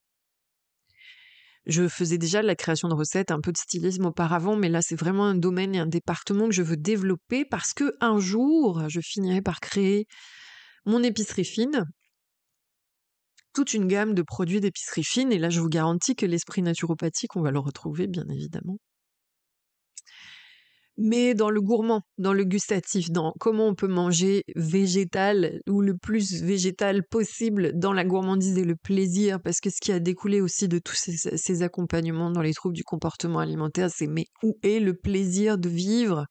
Je 1.67 1.89
faisais 1.89 2.19
déjà 2.19 2.43
de 2.43 2.47
la 2.47 2.55
création 2.55 2.89
de 2.89 2.95
recettes, 2.95 3.33
un 3.33 3.41
peu 3.41 3.51
de 3.51 3.57
stylisme 3.59 4.07
auparavant, 4.07 4.57
mais 4.57 4.69
là 4.69 4.83
c'est 4.83 4.95
vraiment 4.95 5.27
un 5.27 5.35
domaine 5.35 5.75
et 5.75 5.79
un 5.79 5.87
département 5.87 6.47
que 6.47 6.55
je 6.55 6.63
veux 6.63 6.77
développer 6.77 7.45
parce 7.45 7.75
que 7.75 7.97
un 8.01 8.19
jour 8.21 8.89
je 8.89 9.01
finirai 9.01 9.43
par 9.43 9.61
créer 9.61 10.07
mon 10.85 11.03
épicerie 11.03 11.45
fine, 11.45 11.85
toute 13.53 13.75
une 13.75 13.89
gamme 13.89 14.15
de 14.15 14.23
produits 14.23 14.61
d'épicerie 14.61 15.03
fine, 15.03 15.33
et 15.33 15.39
là 15.39 15.51
je 15.51 15.61
vous 15.61 15.69
garantis 15.69 16.15
que 16.15 16.27
l'esprit 16.27 16.63
naturopathique, 16.63 17.35
on 17.37 17.43
va 17.43 17.51
le 17.51 17.59
retrouver 17.59 18.07
bien 18.07 18.27
évidemment 18.29 18.79
mais 20.99 21.35
dans 21.35 21.51
le 21.51 21.61
gourmand, 21.61 22.03
dans 22.19 22.33
le 22.33 22.45
gustatif, 22.45 23.11
dans 23.11 23.35
comment 23.39 23.67
on 23.67 23.75
peut 23.75 23.89
manger 23.89 24.45
végétal 24.55 25.61
ou 25.69 25.83
le 25.83 25.97
plus 25.97 26.43
végétal 26.43 27.03
possible 27.05 27.73
dans 27.79 27.93
la 27.93 28.05
gourmandise 28.05 28.57
et 28.57 28.65
le 28.65 28.77
plaisir, 28.77 29.41
parce 29.43 29.61
que 29.61 29.71
ce 29.71 29.81
qui 29.81 29.93
a 29.93 29.99
découlé 29.99 30.41
aussi 30.41 30.69
de 30.69 30.79
tous 30.79 30.97
ces, 30.97 31.63
accompagnements 31.63 32.31
dans 32.31 32.43
les 32.43 32.55
troubles 32.55 32.75
du 32.75 32.85
comportement 32.85 33.41
alimentaire, 33.41 33.91
c'est 33.91 34.07
mais 34.07 34.27
où 34.43 34.57
est 34.63 34.81
le 34.81 34.95
plaisir 34.95 35.59
de 35.59 35.69
vivre? 35.69 36.27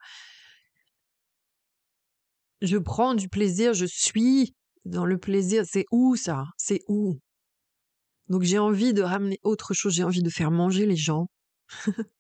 Je 2.62 2.78
prends 2.78 3.14
du 3.14 3.30
plaisir, 3.30 3.74
je 3.74 3.86
suis 3.86 4.56
dans 4.86 5.06
le 5.06 5.18
plaisir, 5.18 5.64
c'est 5.70 5.86
où 5.92 6.16
ça? 6.16 6.46
C'est 6.58 6.82
où? 6.88 7.20
Donc 8.30 8.42
j'ai 8.44 8.58
envie 8.58 8.94
de 8.94 9.04
ramener 9.04 9.40
autre 9.44 9.74
chose, 9.74 9.94
j'ai 9.94 10.04
envie 10.04 10.24
de 10.24 10.30
faire 10.30 10.52
manger 10.52 10.86
les 10.86 10.96
gens. 10.96 11.28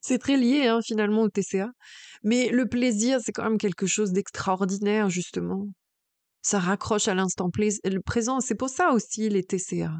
C'est 0.00 0.18
très 0.18 0.36
lié 0.36 0.66
hein, 0.66 0.80
finalement 0.84 1.22
au 1.22 1.28
TCA. 1.28 1.70
Mais 2.22 2.48
le 2.48 2.66
plaisir, 2.66 3.18
c'est 3.22 3.32
quand 3.32 3.44
même 3.44 3.58
quelque 3.58 3.86
chose 3.86 4.12
d'extraordinaire, 4.12 5.10
justement. 5.10 5.66
Ça 6.42 6.58
raccroche 6.58 7.08
à 7.08 7.14
l'instant 7.14 7.50
présent. 8.04 8.40
C'est 8.40 8.54
pour 8.54 8.68
ça 8.68 8.92
aussi 8.92 9.28
les 9.28 9.42
TCA. 9.42 9.92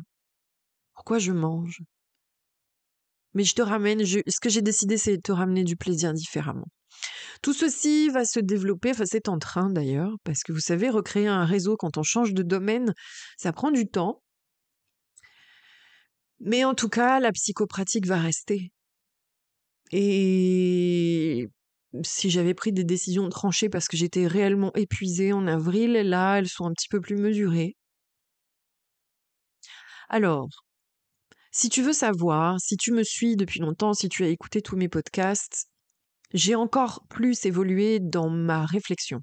Pourquoi 0.94 1.18
je 1.18 1.32
mange? 1.32 1.80
Mais 3.34 3.44
je 3.44 3.54
te 3.54 3.62
ramène, 3.62 4.04
ce 4.04 4.40
que 4.40 4.48
j'ai 4.48 4.62
décidé, 4.62 4.96
c'est 4.96 5.16
de 5.16 5.22
te 5.22 5.32
ramener 5.32 5.62
du 5.62 5.76
plaisir 5.76 6.14
différemment. 6.14 6.66
Tout 7.42 7.52
ceci 7.52 8.08
va 8.08 8.24
se 8.24 8.40
développer, 8.40 8.92
enfin 8.92 9.04
c'est 9.04 9.28
en 9.28 9.38
train 9.38 9.68
d'ailleurs, 9.68 10.16
parce 10.24 10.42
que 10.42 10.52
vous 10.52 10.60
savez, 10.60 10.88
recréer 10.88 11.26
un 11.26 11.44
réseau 11.44 11.76
quand 11.76 11.98
on 11.98 12.02
change 12.02 12.32
de 12.32 12.42
domaine, 12.42 12.94
ça 13.36 13.52
prend 13.52 13.70
du 13.70 13.88
temps. 13.88 14.22
Mais 16.40 16.64
en 16.64 16.74
tout 16.74 16.88
cas, 16.88 17.20
la 17.20 17.32
psychopratique 17.32 18.06
va 18.06 18.18
rester. 18.18 18.72
Et 19.92 21.48
si 22.02 22.30
j'avais 22.30 22.54
pris 22.54 22.72
des 22.72 22.84
décisions 22.84 23.28
tranchées 23.28 23.68
parce 23.68 23.88
que 23.88 23.96
j'étais 23.96 24.26
réellement 24.26 24.72
épuisée 24.74 25.32
en 25.32 25.46
avril, 25.46 25.92
là, 25.92 26.36
elles 26.38 26.48
sont 26.48 26.66
un 26.66 26.72
petit 26.72 26.88
peu 26.88 27.00
plus 27.00 27.16
mesurées. 27.16 27.76
Alors, 30.08 30.48
si 31.50 31.68
tu 31.70 31.82
veux 31.82 31.92
savoir, 31.92 32.60
si 32.60 32.76
tu 32.76 32.92
me 32.92 33.02
suis 33.02 33.34
depuis 33.34 33.58
longtemps, 33.58 33.94
si 33.94 34.08
tu 34.08 34.22
as 34.22 34.28
écouté 34.28 34.62
tous 34.62 34.76
mes 34.76 34.88
podcasts, 34.88 35.66
j'ai 36.34 36.54
encore 36.54 37.04
plus 37.10 37.46
évolué 37.46 38.00
dans 38.00 38.30
ma 38.30 38.66
réflexion. 38.66 39.22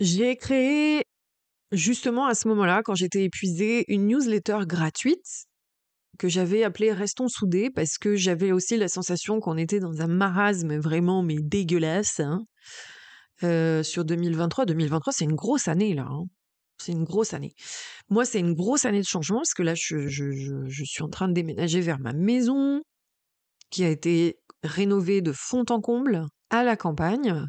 J'ai 0.00 0.36
créé 0.36 1.04
justement 1.72 2.26
à 2.26 2.34
ce 2.34 2.48
moment-là, 2.48 2.82
quand 2.84 2.94
j'étais 2.96 3.24
épuisée, 3.24 3.84
une 3.88 4.06
newsletter 4.08 4.60
gratuite 4.66 5.47
que 6.18 6.28
j'avais 6.28 6.64
appelé 6.64 6.92
Restons 6.92 7.28
soudés 7.28 7.70
parce 7.70 7.96
que 7.96 8.16
j'avais 8.16 8.52
aussi 8.52 8.76
la 8.76 8.88
sensation 8.88 9.40
qu'on 9.40 9.56
était 9.56 9.80
dans 9.80 10.00
un 10.02 10.08
marasme 10.08 10.76
vraiment 10.76 11.22
mais 11.22 11.36
dégueulasse 11.40 12.20
hein. 12.20 12.44
euh, 13.44 13.82
sur 13.82 14.04
2023. 14.04 14.66
2023, 14.66 15.12
c'est 15.12 15.24
une 15.24 15.36
grosse 15.36 15.68
année 15.68 15.94
là. 15.94 16.06
Hein. 16.10 16.24
C'est 16.80 16.92
une 16.92 17.04
grosse 17.04 17.34
année. 17.34 17.54
Moi, 18.08 18.24
c'est 18.24 18.38
une 18.38 18.54
grosse 18.54 18.84
année 18.84 19.00
de 19.00 19.06
changement 19.06 19.38
parce 19.38 19.54
que 19.54 19.64
là, 19.64 19.74
je, 19.74 20.06
je, 20.06 20.84
suis 20.84 21.02
en 21.02 21.08
train 21.08 21.28
de 21.28 21.32
déménager 21.32 21.80
vers 21.80 21.98
ma 21.98 22.12
maison 22.12 22.82
qui 23.70 23.84
a 23.84 23.88
été 23.88 24.38
rénovée 24.62 25.20
de 25.20 25.32
fond 25.32 25.64
en 25.70 25.80
comble 25.80 26.26
à 26.50 26.62
la 26.62 26.76
campagne. 26.76 27.46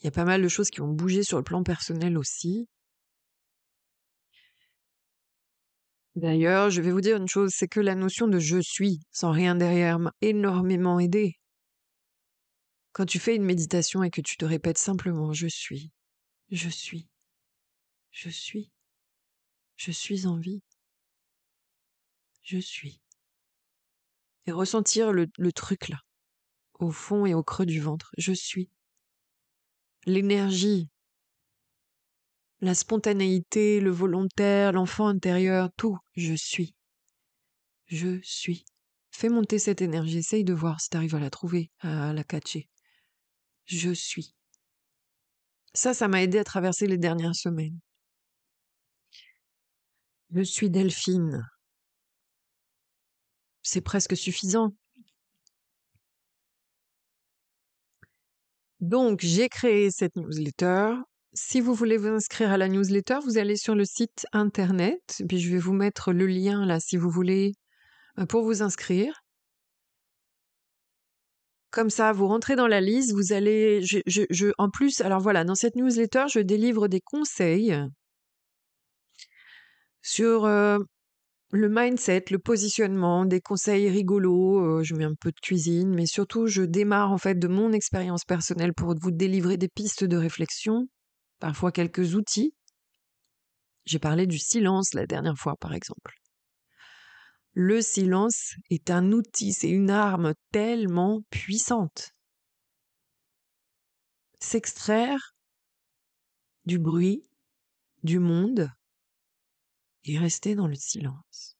Il 0.00 0.04
y 0.04 0.08
a 0.08 0.12
pas 0.12 0.24
mal 0.24 0.42
de 0.42 0.48
choses 0.48 0.70
qui 0.70 0.80
ont 0.80 0.92
bougé 0.92 1.24
sur 1.24 1.38
le 1.38 1.44
plan 1.44 1.62
personnel 1.62 2.16
aussi. 2.16 2.68
D'ailleurs, 6.16 6.70
je 6.70 6.82
vais 6.82 6.90
vous 6.90 7.00
dire 7.00 7.16
une 7.16 7.28
chose, 7.28 7.52
c'est 7.54 7.68
que 7.68 7.80
la 7.80 7.94
notion 7.94 8.26
de 8.26 8.38
je 8.38 8.58
suis 8.58 9.00
sans 9.10 9.30
rien 9.30 9.54
derrière 9.54 9.98
m'a 9.98 10.12
énormément 10.20 10.98
aidé. 10.98 11.38
Quand 12.92 13.06
tu 13.06 13.20
fais 13.20 13.36
une 13.36 13.44
méditation 13.44 14.02
et 14.02 14.10
que 14.10 14.20
tu 14.20 14.36
te 14.36 14.44
répètes 14.44 14.78
simplement 14.78 15.32
je 15.32 15.46
suis, 15.46 15.92
je 16.50 16.68
suis, 16.68 17.06
je 18.10 18.28
suis, 18.28 18.72
je 19.76 19.92
suis 19.92 20.26
en 20.26 20.36
vie, 20.36 20.62
je 22.42 22.58
suis. 22.58 23.00
Et 24.46 24.52
ressentir 24.52 25.12
le, 25.12 25.28
truc 25.52 25.88
là, 25.88 26.00
au 26.80 26.90
fond 26.90 27.24
et 27.24 27.34
au 27.34 27.44
creux 27.44 27.66
du 27.66 27.80
ventre, 27.80 28.10
je 28.18 28.32
suis. 28.32 28.68
L'énergie 30.06 30.88
la 32.60 32.74
spontanéité, 32.74 33.80
le 33.80 33.90
volontaire, 33.90 34.72
l'enfant 34.72 35.08
intérieur, 35.08 35.70
tout, 35.76 35.96
je 36.14 36.34
suis. 36.34 36.74
Je 37.86 38.20
suis. 38.22 38.64
Fais 39.10 39.28
monter 39.28 39.58
cette 39.58 39.82
énergie, 39.82 40.18
essaye 40.18 40.44
de 40.44 40.52
voir 40.52 40.80
si 40.80 40.90
tu 40.90 40.96
arrives 40.96 41.14
à 41.14 41.20
la 41.20 41.30
trouver, 41.30 41.70
à 41.80 42.12
la 42.12 42.24
catcher. 42.24 42.68
Je 43.64 43.90
suis. 43.90 44.34
Ça, 45.74 45.94
ça 45.94 46.08
m'a 46.08 46.22
aidé 46.22 46.38
à 46.38 46.44
traverser 46.44 46.86
les 46.86 46.98
dernières 46.98 47.34
semaines. 47.34 47.78
Je 50.32 50.42
suis 50.42 50.70
Delphine. 50.70 51.48
C'est 53.62 53.80
presque 53.80 54.16
suffisant. 54.16 54.74
Donc, 58.80 59.20
j'ai 59.20 59.48
créé 59.48 59.90
cette 59.90 60.16
newsletter 60.16 60.94
si 61.32 61.60
vous 61.60 61.74
voulez 61.74 61.96
vous 61.96 62.08
inscrire 62.08 62.50
à 62.50 62.56
la 62.56 62.68
newsletter, 62.68 63.18
vous 63.24 63.38
allez 63.38 63.56
sur 63.56 63.74
le 63.74 63.84
site 63.84 64.26
internet, 64.32 65.22
puis 65.28 65.38
je 65.38 65.50
vais 65.50 65.58
vous 65.58 65.72
mettre 65.72 66.12
le 66.12 66.26
lien 66.26 66.66
là 66.66 66.80
si 66.80 66.96
vous 66.96 67.10
voulez 67.10 67.52
euh, 68.18 68.26
pour 68.26 68.42
vous 68.42 68.62
inscrire. 68.62 69.22
Comme 71.70 71.90
ça, 71.90 72.12
vous 72.12 72.26
rentrez 72.26 72.56
dans 72.56 72.66
la 72.66 72.80
liste, 72.80 73.12
vous 73.12 73.32
allez, 73.32 73.80
en 74.58 74.70
plus, 74.70 75.00
alors 75.02 75.20
voilà, 75.20 75.44
dans 75.44 75.54
cette 75.54 75.76
newsletter, 75.76 76.24
je 76.28 76.40
délivre 76.40 76.88
des 76.88 77.00
conseils 77.00 77.76
sur 80.02 80.46
euh, 80.46 80.78
le 81.52 81.68
mindset, 81.68 82.24
le 82.30 82.38
positionnement, 82.40 83.24
des 83.24 83.40
conseils 83.40 83.88
rigolos, 83.88 84.80
euh, 84.80 84.82
je 84.82 84.94
mets 84.94 85.04
un 85.04 85.14
peu 85.14 85.30
de 85.30 85.40
cuisine, 85.40 85.94
mais 85.94 86.06
surtout 86.06 86.46
je 86.48 86.62
démarre 86.62 87.12
en 87.12 87.18
fait 87.18 87.38
de 87.38 87.48
mon 87.48 87.72
expérience 87.72 88.24
personnelle 88.24 88.74
pour 88.74 88.94
vous 89.00 89.10
délivrer 89.12 89.56
des 89.56 89.68
pistes 89.68 90.04
de 90.04 90.16
réflexion 90.16 90.88
parfois 91.40 91.72
quelques 91.72 92.14
outils. 92.14 92.54
J'ai 93.84 93.98
parlé 93.98 94.26
du 94.26 94.38
silence 94.38 94.94
la 94.94 95.06
dernière 95.06 95.36
fois, 95.36 95.56
par 95.56 95.72
exemple. 95.72 96.14
Le 97.52 97.82
silence 97.82 98.54
est 98.70 98.90
un 98.90 99.10
outil, 99.10 99.52
c'est 99.52 99.70
une 99.70 99.90
arme 99.90 100.34
tellement 100.52 101.22
puissante. 101.30 102.12
S'extraire 104.38 105.34
du 106.64 106.78
bruit, 106.78 107.26
du 108.04 108.20
monde, 108.20 108.70
et 110.04 110.18
rester 110.18 110.54
dans 110.54 110.68
le 110.68 110.76
silence. 110.76 111.56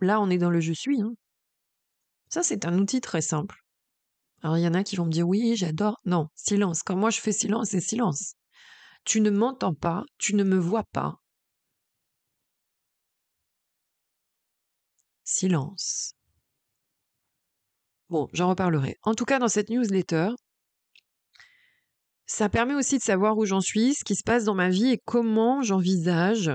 Là, 0.00 0.20
on 0.20 0.30
est 0.30 0.38
dans 0.38 0.50
le 0.50 0.60
je 0.60 0.72
suis. 0.72 1.00
Hein. 1.02 1.14
Ça, 2.28 2.42
c'est 2.42 2.64
un 2.64 2.78
outil 2.78 3.00
très 3.00 3.20
simple. 3.20 3.56
Alors, 4.42 4.56
il 4.56 4.62
y 4.62 4.68
en 4.68 4.74
a 4.74 4.82
qui 4.82 4.96
vont 4.96 5.04
me 5.04 5.12
dire 5.12 5.28
oui, 5.28 5.54
j'adore. 5.56 6.00
Non, 6.06 6.28
silence. 6.34 6.82
Quand 6.82 6.96
moi 6.96 7.10
je 7.10 7.20
fais 7.20 7.32
silence, 7.32 7.68
c'est 7.70 7.80
silence. 7.80 8.34
Tu 9.04 9.20
ne 9.20 9.30
m'entends 9.30 9.74
pas, 9.74 10.04
tu 10.18 10.34
ne 10.34 10.44
me 10.44 10.56
vois 10.56 10.84
pas. 10.84 11.16
Silence. 15.24 16.14
Bon, 18.08 18.28
j'en 18.32 18.48
reparlerai. 18.48 18.96
En 19.02 19.14
tout 19.14 19.24
cas, 19.24 19.38
dans 19.38 19.48
cette 19.48 19.70
newsletter, 19.70 20.30
ça 22.26 22.48
permet 22.48 22.74
aussi 22.74 22.98
de 22.98 23.02
savoir 23.02 23.38
où 23.38 23.44
j'en 23.44 23.60
suis, 23.60 23.94
ce 23.94 24.04
qui 24.04 24.16
se 24.16 24.22
passe 24.24 24.44
dans 24.44 24.54
ma 24.54 24.68
vie 24.68 24.90
et 24.90 24.98
comment 25.04 25.62
j'envisage 25.62 26.52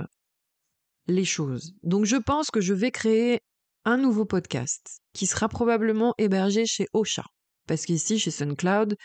les 1.08 1.26
choses. 1.26 1.74
Donc 1.84 2.06
je 2.06 2.16
pense 2.16 2.52
que 2.52 2.62
je 2.62 2.74
vais 2.74 2.92
créer 2.92 3.40
un 3.86 3.98
nouveau 3.98 4.26
podcast 4.26 5.00
qui 5.14 5.28
sera 5.28 5.48
probablement 5.48 6.14
hébergé 6.18 6.66
chez 6.66 6.88
Ocha. 6.94 7.24
Parce 7.68 7.86
qu'ici, 7.86 8.20
chez 8.20 8.32
SunCloud, 8.32 8.96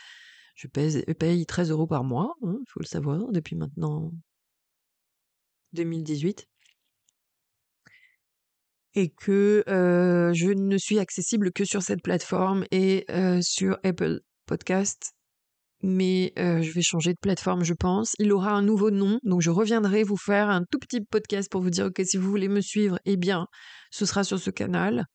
je 0.55 0.67
paye, 0.67 1.45
13 1.45 1.71
euros 1.71 1.87
par 1.87 2.03
mois, 2.03 2.35
il 2.41 2.49
hein, 2.49 2.59
faut 2.67 2.79
le 2.79 2.85
savoir, 2.85 3.31
depuis 3.31 3.55
maintenant 3.55 4.11
2018. 5.73 6.47
Et 8.93 9.09
que 9.09 9.63
euh, 9.69 10.33
je 10.33 10.49
ne 10.49 10.77
suis 10.77 10.99
accessible 10.99 11.51
que 11.53 11.63
sur 11.63 11.81
cette 11.81 12.01
plateforme 12.03 12.65
et 12.71 13.05
euh, 13.09 13.39
sur 13.41 13.79
Apple 13.83 14.19
Podcast. 14.45 15.13
Mais 15.83 16.33
euh, 16.37 16.61
je 16.61 16.71
vais 16.71 16.81
changer 16.81 17.13
de 17.13 17.19
plateforme, 17.19 17.63
je 17.63 17.73
pense. 17.73 18.13
Il 18.19 18.31
aura 18.33 18.51
un 18.51 18.61
nouveau 18.61 18.91
nom, 18.91 19.19
donc 19.23 19.41
je 19.41 19.49
reviendrai 19.49 20.03
vous 20.03 20.17
faire 20.17 20.49
un 20.49 20.63
tout 20.69 20.77
petit 20.77 21.01
podcast 21.01 21.49
pour 21.49 21.61
vous 21.61 21.71
dire 21.71 21.91
que 21.93 22.03
si 22.03 22.17
vous 22.17 22.29
voulez 22.29 22.49
me 22.49 22.61
suivre, 22.61 22.99
eh 23.05 23.17
bien, 23.17 23.47
ce 23.89 24.05
sera 24.05 24.23
sur 24.23 24.39
ce 24.39 24.51
canal, 24.51 25.05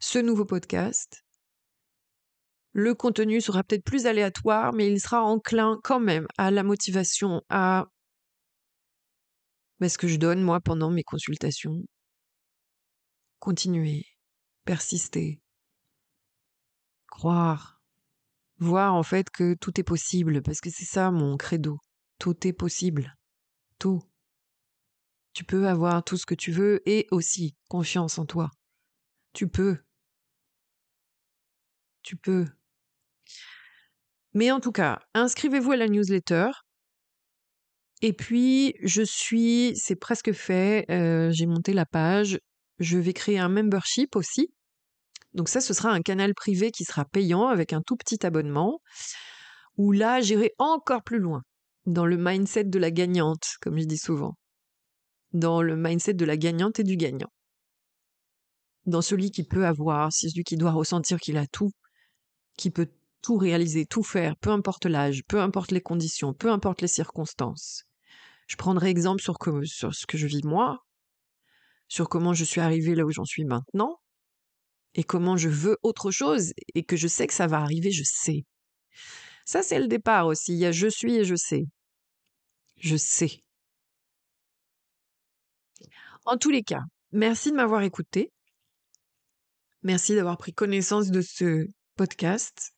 ce 0.00 0.18
nouveau 0.18 0.44
podcast. 0.44 1.22
Le 2.72 2.94
contenu 2.94 3.40
sera 3.40 3.64
peut-être 3.64 3.84
plus 3.84 4.06
aléatoire, 4.06 4.72
mais 4.72 4.90
il 4.90 5.00
sera 5.00 5.22
enclin 5.22 5.80
quand 5.82 6.00
même 6.00 6.26
à 6.36 6.50
la 6.50 6.62
motivation, 6.62 7.42
à 7.48 7.86
ce 9.80 9.98
que 9.98 10.08
je 10.08 10.16
donne 10.16 10.42
moi 10.42 10.60
pendant 10.60 10.90
mes 10.90 11.02
consultations. 11.02 11.82
Continuer, 13.38 14.04
persister, 14.64 15.40
croire, 17.06 17.80
voir 18.58 18.94
en 18.94 19.02
fait 19.02 19.30
que 19.30 19.54
tout 19.54 19.80
est 19.80 19.84
possible, 19.84 20.42
parce 20.42 20.60
que 20.60 20.70
c'est 20.70 20.84
ça 20.84 21.10
mon 21.10 21.36
credo. 21.36 21.78
Tout 22.18 22.46
est 22.46 22.52
possible. 22.52 23.14
Tout. 23.78 24.02
Tu 25.32 25.44
peux 25.44 25.68
avoir 25.68 26.02
tout 26.02 26.16
ce 26.16 26.26
que 26.26 26.34
tu 26.34 26.50
veux 26.50 26.82
et 26.88 27.06
aussi 27.12 27.56
confiance 27.68 28.18
en 28.18 28.26
toi. 28.26 28.50
Tu 29.32 29.46
peux. 29.46 29.78
Tu 32.02 32.16
peux. 32.16 32.46
Mais 34.34 34.50
en 34.50 34.60
tout 34.60 34.72
cas, 34.72 35.00
inscrivez-vous 35.14 35.72
à 35.72 35.76
la 35.76 35.88
newsletter. 35.88 36.50
Et 38.02 38.12
puis, 38.12 38.74
je 38.82 39.02
suis, 39.02 39.72
c'est 39.76 39.96
presque 39.96 40.32
fait, 40.32 40.86
euh, 40.90 41.30
j'ai 41.32 41.46
monté 41.46 41.72
la 41.72 41.86
page. 41.86 42.38
Je 42.78 42.98
vais 42.98 43.12
créer 43.12 43.38
un 43.38 43.48
membership 43.48 44.14
aussi. 44.14 44.52
Donc 45.34 45.48
ça, 45.48 45.60
ce 45.60 45.74
sera 45.74 45.90
un 45.90 46.00
canal 46.00 46.34
privé 46.34 46.70
qui 46.70 46.84
sera 46.84 47.04
payant 47.04 47.48
avec 47.48 47.72
un 47.72 47.82
tout 47.82 47.96
petit 47.96 48.24
abonnement, 48.24 48.80
où 49.76 49.92
là, 49.92 50.20
j'irai 50.20 50.52
encore 50.58 51.02
plus 51.02 51.18
loin 51.18 51.42
dans 51.86 52.06
le 52.06 52.16
mindset 52.16 52.64
de 52.64 52.78
la 52.78 52.90
gagnante, 52.90 53.56
comme 53.60 53.78
je 53.78 53.84
dis 53.84 53.98
souvent. 53.98 54.34
Dans 55.32 55.62
le 55.62 55.76
mindset 55.76 56.14
de 56.14 56.24
la 56.24 56.36
gagnante 56.36 56.78
et 56.78 56.84
du 56.84 56.96
gagnant. 56.96 57.30
Dans 58.86 59.02
celui 59.02 59.30
qui 59.30 59.44
peut 59.44 59.66
avoir, 59.66 60.12
celui 60.12 60.44
qui 60.44 60.56
doit 60.56 60.72
ressentir 60.72 61.18
qu'il 61.18 61.36
a 61.36 61.46
tout, 61.46 61.70
qui 62.56 62.70
peut 62.70 62.88
tout 63.22 63.36
réaliser, 63.36 63.86
tout 63.86 64.02
faire, 64.02 64.36
peu 64.36 64.50
importe 64.50 64.86
l'âge, 64.86 65.22
peu 65.28 65.40
importe 65.40 65.72
les 65.72 65.80
conditions, 65.80 66.34
peu 66.34 66.50
importe 66.50 66.82
les 66.82 66.88
circonstances. 66.88 67.84
Je 68.46 68.56
prendrai 68.56 68.88
exemple 68.88 69.22
sur, 69.22 69.36
ce 69.94 70.06
que 70.06 70.18
je 70.18 70.26
vis 70.26 70.44
moi, 70.44 70.84
sur 71.88 72.08
comment 72.08 72.34
je 72.34 72.44
suis 72.44 72.60
arrivée 72.60 72.94
là 72.94 73.04
où 73.04 73.10
j'en 73.10 73.24
suis 73.24 73.44
maintenant, 73.44 74.00
et 74.94 75.04
comment 75.04 75.36
je 75.36 75.48
veux 75.48 75.76
autre 75.82 76.10
chose, 76.10 76.52
et 76.74 76.84
que 76.84 76.96
je 76.96 77.08
sais 77.08 77.26
que 77.26 77.34
ça 77.34 77.46
va 77.46 77.60
arriver, 77.60 77.90
je 77.90 78.04
sais. 78.04 78.44
Ça, 79.44 79.62
c'est 79.62 79.78
le 79.78 79.88
départ 79.88 80.26
aussi. 80.26 80.52
Il 80.52 80.58
y 80.58 80.66
a 80.66 80.72
je 80.72 80.88
suis 80.88 81.14
et 81.16 81.24
je 81.24 81.34
sais. 81.34 81.64
Je 82.76 82.96
sais. 82.96 83.42
En 86.24 86.36
tous 86.36 86.50
les 86.50 86.62
cas, 86.62 86.82
merci 87.12 87.50
de 87.50 87.56
m'avoir 87.56 87.82
écouté. 87.82 88.30
Merci 89.82 90.14
d'avoir 90.14 90.36
pris 90.36 90.52
connaissance 90.52 91.10
de 91.10 91.22
ce 91.22 91.66
podcast. 91.96 92.74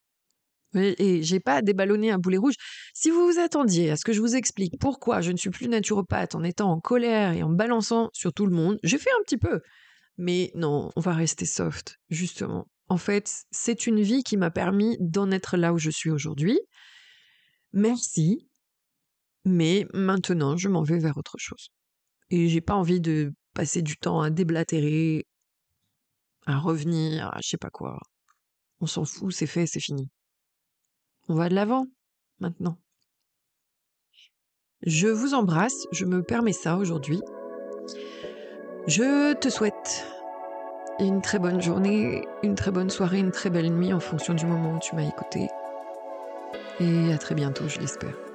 Et 0.75 1.23
j'ai 1.23 1.41
pas 1.41 1.63
déballonné 1.63 2.11
un 2.11 2.19
boulet 2.19 2.37
rouge. 2.37 2.55
Si 2.95 3.11
vous 3.11 3.27
vous 3.27 3.41
attendiez 3.41 3.91
à 3.91 3.97
ce 3.97 4.05
que 4.05 4.13
je 4.13 4.21
vous 4.21 4.37
explique 4.37 4.79
pourquoi 4.79 5.21
je 5.21 5.33
ne 5.33 5.37
suis 5.37 5.51
plus 5.51 5.69
naturopathe 5.69 6.35
en 6.35 6.45
étant 6.45 6.71
en 6.71 6.81
colère 6.81 7.33
et 7.33 7.43
en 7.43 7.51
balançant 7.51 8.11
sur 8.13 8.33
tout 8.33 8.47
le 8.47 8.55
monde, 8.55 8.79
j'ai 8.85 8.99
fait 8.99 9.11
un 9.19 9.23
petit 9.25 9.39
peu. 9.39 9.61
Mais 10.17 10.53
non, 10.55 10.91
on 10.95 11.01
va 11.01 11.13
rester 11.13 11.47
soft, 11.47 11.99
justement. 12.09 12.69
En 12.89 12.99
fait, 12.99 13.45
c'est 13.51 13.87
une 13.87 14.01
vie 14.01 14.23
qui 14.23 14.37
m'a 14.37 14.51
permis 14.51 14.97
d'en 15.01 15.31
être 15.31 15.57
là 15.57 15.73
où 15.73 15.79
je 15.79 15.91
suis 15.91 16.11
aujourd'hui. 16.11 16.61
Merci. 17.73 18.49
Mais 19.45 19.87
maintenant, 19.95 20.57
je 20.57 20.69
m'en 20.69 20.83
vais 20.83 20.99
vers 20.99 21.17
autre 21.17 21.37
chose. 21.39 21.71
Et 22.31 22.49
j'ai 22.49 22.61
pas 22.61 22.75
envie 22.75 23.01
de 23.01 23.33
passer 23.55 23.83
du 23.83 23.97
temps 23.97 24.21
à 24.21 24.31
déblatérer, 24.31 25.27
à 26.47 26.59
revenir, 26.59 27.29
à 27.29 27.39
je 27.43 27.49
sais 27.49 27.57
pas 27.57 27.71
quoi. 27.71 27.99
On 28.81 28.87
s'en 28.87 29.05
fout, 29.05 29.33
c'est 29.33 29.47
fait, 29.47 29.67
c'est 29.67 29.81
fini. 29.81 30.11
On 31.31 31.35
va 31.35 31.49
de 31.49 31.55
l'avant, 31.55 31.87
maintenant. 32.41 32.77
Je 34.83 35.07
vous 35.07 35.33
embrasse, 35.33 35.87
je 35.93 36.05
me 36.05 36.25
permets 36.25 36.53
ça 36.53 36.77
aujourd'hui. 36.77 37.23
Je 38.89 39.35
te 39.35 39.49
souhaite 39.49 40.05
une 40.99 41.23
très 41.23 41.39
bonne 41.39 41.63
journée, 41.63 42.27
une 42.43 42.57
très 42.57 42.73
bonne 42.73 42.91
soirée, 42.91 43.21
une 43.21 43.31
très 43.31 43.49
belle 43.49 43.73
nuit 43.73 43.93
en 43.93 44.01
fonction 44.01 44.35
du 44.35 44.45
moment 44.45 44.75
où 44.75 44.79
tu 44.81 44.97
m'as 44.97 45.07
écouté. 45.07 45.47
Et 46.81 47.13
à 47.13 47.19
très 47.19 47.37
bientôt, 47.37 47.69
je 47.69 47.79
l'espère. 47.79 48.30